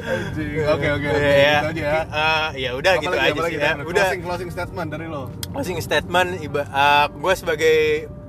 anjing 0.00 0.48
oke 0.64 0.86
oke 0.88 1.06
oke, 1.08 1.22
ya. 1.22 1.56
gitu 1.56 1.68
aja 1.68 1.82
ya 1.82 2.00
Eh, 2.08 2.46
ya 2.58 2.70
udah 2.74 2.92
gitu 2.96 3.14
aja 3.14 3.40
sih 3.44 3.56
ya. 3.56 3.72
Udah 3.76 4.04
closing 4.04 4.22
closing 4.22 4.50
statement 4.50 4.88
dari 4.88 5.06
lo 5.06 5.22
closing 5.50 5.78
statement 5.78 6.38
iba 6.40 6.62
gue 7.10 7.34
sebagai 7.34 7.76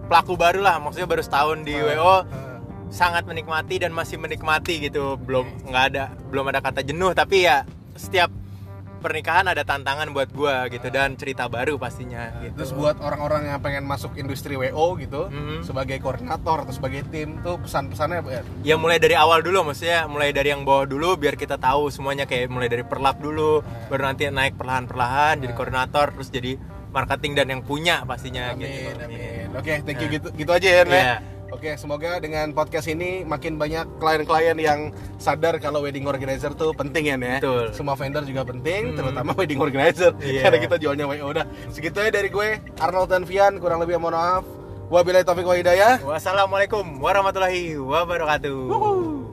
pelaku 0.05 0.33
baru 0.33 0.59
lah 0.59 0.75
maksudnya 0.79 1.05
baru 1.05 1.21
setahun 1.21 1.61
di 1.61 1.75
WO 1.75 2.25
Ah. 2.25 2.48
Sangat 2.89 3.23
menikmati 3.23 3.77
dan 3.77 3.93
masih 3.93 4.17
menikmati 4.17 4.81
gitu 4.81 5.15
belum 5.15 5.69
nggak 5.69 5.83
ada 5.93 6.05
belum 6.27 6.49
ada 6.49 6.59
kata 6.59 6.81
jenuh 6.81 7.13
tapi 7.13 7.45
ya 7.45 7.61
setiap 7.93 8.33
pernikahan 8.99 9.47
ada 9.47 9.63
tantangan 9.63 10.11
buat 10.11 10.27
gue 10.27 10.75
gitu 10.75 10.91
dan 10.91 11.15
cerita 11.15 11.47
baru 11.47 11.79
pastinya 11.79 12.35
gitu. 12.43 12.51
Terus 12.59 12.75
buat 12.75 12.99
orang-orang 12.99 13.47
yang 13.47 13.63
pengen 13.63 13.87
masuk 13.87 14.11
industri 14.19 14.59
WO 14.59 14.99
gitu 14.99 15.31
Mhm. 15.31 15.63
sebagai 15.63 16.03
koordinator 16.03 16.67
atau 16.67 16.73
sebagai 16.75 17.07
tim 17.07 17.39
tuh 17.39 17.63
pesan-pesannya 17.63 18.19
apa 18.19 18.29
ya? 18.29 18.41
ya 18.59 18.75
mulai 18.75 18.99
dari 18.99 19.15
awal 19.15 19.39
dulu 19.39 19.71
maksudnya 19.71 20.03
mulai 20.03 20.35
dari 20.35 20.51
yang 20.51 20.67
bawah 20.67 20.83
dulu 20.83 21.15
biar 21.15 21.39
kita 21.39 21.55
tahu 21.55 21.87
semuanya 21.87 22.27
kayak 22.27 22.51
mulai 22.51 22.67
dari 22.67 22.83
perlap 22.83 23.23
dulu 23.23 23.63
baru 23.87 24.03
nanti 24.03 24.27
naik 24.27 24.59
perlahan-perlahan 24.59 25.39
jadi 25.39 25.53
koordinator 25.55 26.11
terus 26.11 26.27
jadi 26.27 26.59
marketing 26.91 27.39
dan 27.39 27.47
yang 27.47 27.61
punya 27.63 28.03
pastinya 28.03 28.51
Amin, 28.51 28.67
gitu 28.67 28.99
amin. 28.99 29.47
Oke, 29.55 29.73
thank 29.79 30.01
you 30.03 30.09
gitu 30.11 30.27
gitu 30.35 30.51
aja 30.51 30.67
ya, 30.67 30.83
Nek. 30.83 31.38
Oke, 31.49 31.73
semoga 31.75 32.21
dengan 32.21 32.53
podcast 32.53 32.85
ini 32.87 33.25
makin 33.25 33.57
banyak 33.57 33.97
klien-klien 33.97 34.53
yang 34.55 34.79
sadar 35.17 35.57
kalau 35.57 35.81
wedding 35.81 36.05
organizer 36.05 36.53
tuh 36.53 36.71
penting 36.71 37.09
ya, 37.09 37.17
ya. 37.17 37.37
Betul. 37.41 37.73
Semua 37.73 37.97
vendor 37.97 38.21
juga 38.21 38.45
penting, 38.45 38.93
Hmm. 38.93 38.97
terutama 39.01 39.33
wedding 39.33 39.57
organizer. 39.57 40.13
Iya. 40.21 40.45
Karena 40.45 40.57
kita 40.61 40.75
jualnya 40.77 41.05
WO 41.09 41.25
udah. 41.33 41.45
Segitu 41.73 41.97
aja 41.99 42.11
dari 42.13 42.29
gue, 42.29 42.61
Arnold 42.77 43.09
dan 43.09 43.23
Vian, 43.25 43.57
kurang 43.57 43.81
lebih 43.81 43.97
mohon 43.97 44.13
maaf. 44.13 44.45
Wabillahi 44.89 45.21
taufiq 45.21 45.45
wa 45.45 45.53
hidayah. 45.53 46.01
Wassalamualaikum 46.01 46.85
warahmatullahi 46.97 47.77
wabarakatuh. 47.77 48.57
Wuhu. 48.69 49.28